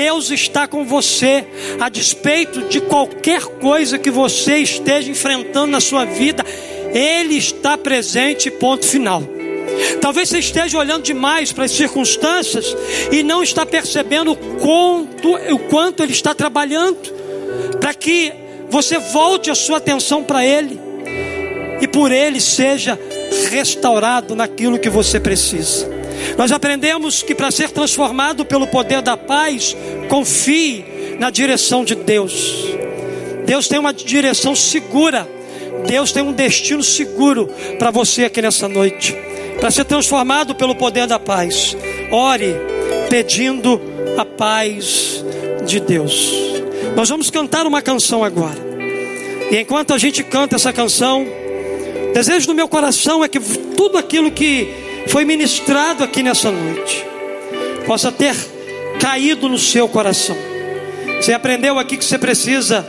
Deus 0.00 0.30
está 0.30 0.66
com 0.66 0.82
você, 0.82 1.44
a 1.78 1.90
despeito 1.90 2.62
de 2.70 2.80
qualquer 2.80 3.42
coisa 3.42 3.98
que 3.98 4.10
você 4.10 4.56
esteja 4.56 5.10
enfrentando 5.10 5.66
na 5.66 5.78
sua 5.78 6.06
vida, 6.06 6.42
Ele 6.90 7.36
está 7.36 7.76
presente, 7.76 8.50
ponto 8.50 8.86
final. 8.86 9.22
Talvez 10.00 10.30
você 10.30 10.38
esteja 10.38 10.78
olhando 10.78 11.02
demais 11.02 11.52
para 11.52 11.66
as 11.66 11.72
circunstâncias 11.72 12.74
e 13.12 13.22
não 13.22 13.42
está 13.42 13.66
percebendo 13.66 14.32
o 14.32 14.36
quanto, 14.36 15.34
o 15.34 15.58
quanto 15.68 16.02
Ele 16.02 16.12
está 16.12 16.34
trabalhando 16.34 17.12
para 17.78 17.92
que 17.92 18.32
você 18.70 18.98
volte 18.98 19.50
a 19.50 19.54
sua 19.54 19.76
atenção 19.76 20.24
para 20.24 20.42
Ele 20.42 20.80
e 21.82 21.86
por 21.86 22.10
Ele 22.10 22.40
seja 22.40 22.98
restaurado 23.50 24.34
naquilo 24.34 24.78
que 24.78 24.88
você 24.88 25.20
precisa. 25.20 25.99
Nós 26.36 26.52
aprendemos 26.52 27.22
que 27.22 27.34
para 27.34 27.50
ser 27.50 27.70
transformado 27.70 28.44
pelo 28.44 28.66
poder 28.66 29.02
da 29.02 29.16
paz, 29.16 29.76
confie 30.08 30.84
na 31.18 31.30
direção 31.30 31.84
de 31.84 31.94
Deus. 31.94 32.64
Deus 33.44 33.68
tem 33.68 33.78
uma 33.78 33.92
direção 33.92 34.54
segura. 34.54 35.28
Deus 35.86 36.12
tem 36.12 36.22
um 36.22 36.32
destino 36.32 36.82
seguro 36.82 37.48
para 37.78 37.90
você 37.90 38.24
aqui 38.24 38.40
nessa 38.40 38.68
noite. 38.68 39.16
Para 39.58 39.70
ser 39.70 39.84
transformado 39.84 40.54
pelo 40.54 40.74
poder 40.74 41.06
da 41.06 41.18
paz. 41.18 41.76
Ore 42.10 42.54
pedindo 43.08 43.80
a 44.16 44.24
paz 44.24 45.24
de 45.66 45.80
Deus. 45.80 46.32
Nós 46.96 47.08
vamos 47.08 47.30
cantar 47.30 47.66
uma 47.66 47.82
canção 47.82 48.24
agora. 48.24 48.58
E 49.50 49.58
enquanto 49.58 49.92
a 49.92 49.98
gente 49.98 50.22
canta 50.22 50.56
essa 50.56 50.72
canção, 50.72 51.26
desejo 52.14 52.46
do 52.46 52.54
meu 52.54 52.68
coração 52.68 53.24
é 53.24 53.28
que 53.28 53.40
tudo 53.40 53.98
aquilo 53.98 54.30
que 54.30 54.68
foi 55.10 55.24
ministrado 55.24 56.04
aqui 56.04 56.22
nessa 56.22 56.52
noite 56.52 57.04
possa 57.84 58.12
ter 58.12 58.36
caído 59.00 59.48
no 59.48 59.58
seu 59.58 59.88
coração. 59.88 60.36
Você 61.20 61.32
aprendeu 61.32 61.80
aqui 61.80 61.96
que 61.96 62.04
você 62.04 62.16
precisa 62.16 62.86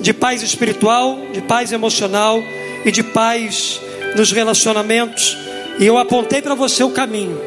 de 0.00 0.12
paz 0.12 0.42
espiritual, 0.42 1.16
de 1.32 1.40
paz 1.40 1.70
emocional 1.70 2.42
e 2.84 2.90
de 2.90 3.04
paz 3.04 3.80
nos 4.16 4.32
relacionamentos. 4.32 5.38
E 5.78 5.86
eu 5.86 5.96
apontei 5.96 6.42
para 6.42 6.56
você 6.56 6.82
o 6.82 6.90
caminho. 6.90 7.40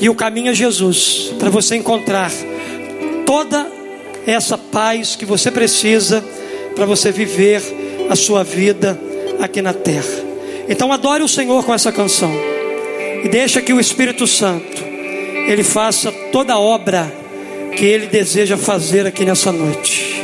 E 0.00 0.08
o 0.08 0.14
caminho 0.14 0.50
é 0.50 0.54
Jesus, 0.54 1.32
para 1.38 1.50
você 1.50 1.76
encontrar 1.76 2.32
toda 3.26 3.70
essa 4.26 4.56
paz 4.56 5.16
que 5.16 5.26
você 5.26 5.50
precisa 5.50 6.24
para 6.74 6.86
você 6.86 7.12
viver 7.12 7.62
a 8.08 8.16
sua 8.16 8.42
vida 8.42 8.98
aqui 9.38 9.60
na 9.60 9.74
terra. 9.74 10.24
Então 10.66 10.90
adore 10.90 11.22
o 11.22 11.28
Senhor 11.28 11.62
com 11.62 11.74
essa 11.74 11.92
canção. 11.92 12.32
E 13.22 13.28
deixa 13.28 13.62
que 13.62 13.72
o 13.72 13.80
Espírito 13.80 14.26
Santo 14.26 14.82
ele 15.46 15.62
faça 15.62 16.10
toda 16.30 16.54
a 16.54 16.58
obra 16.58 17.12
que 17.76 17.84
ele 17.84 18.06
deseja 18.06 18.56
fazer 18.56 19.06
aqui 19.06 19.24
nessa 19.24 19.50
noite. 19.52 20.22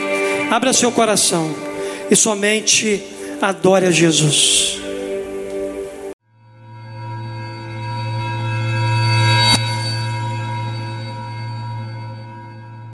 Abra 0.50 0.72
seu 0.72 0.90
coração 0.90 1.54
e 2.10 2.16
somente 2.16 3.02
adore 3.40 3.86
a 3.86 3.90
Jesus. 3.90 4.80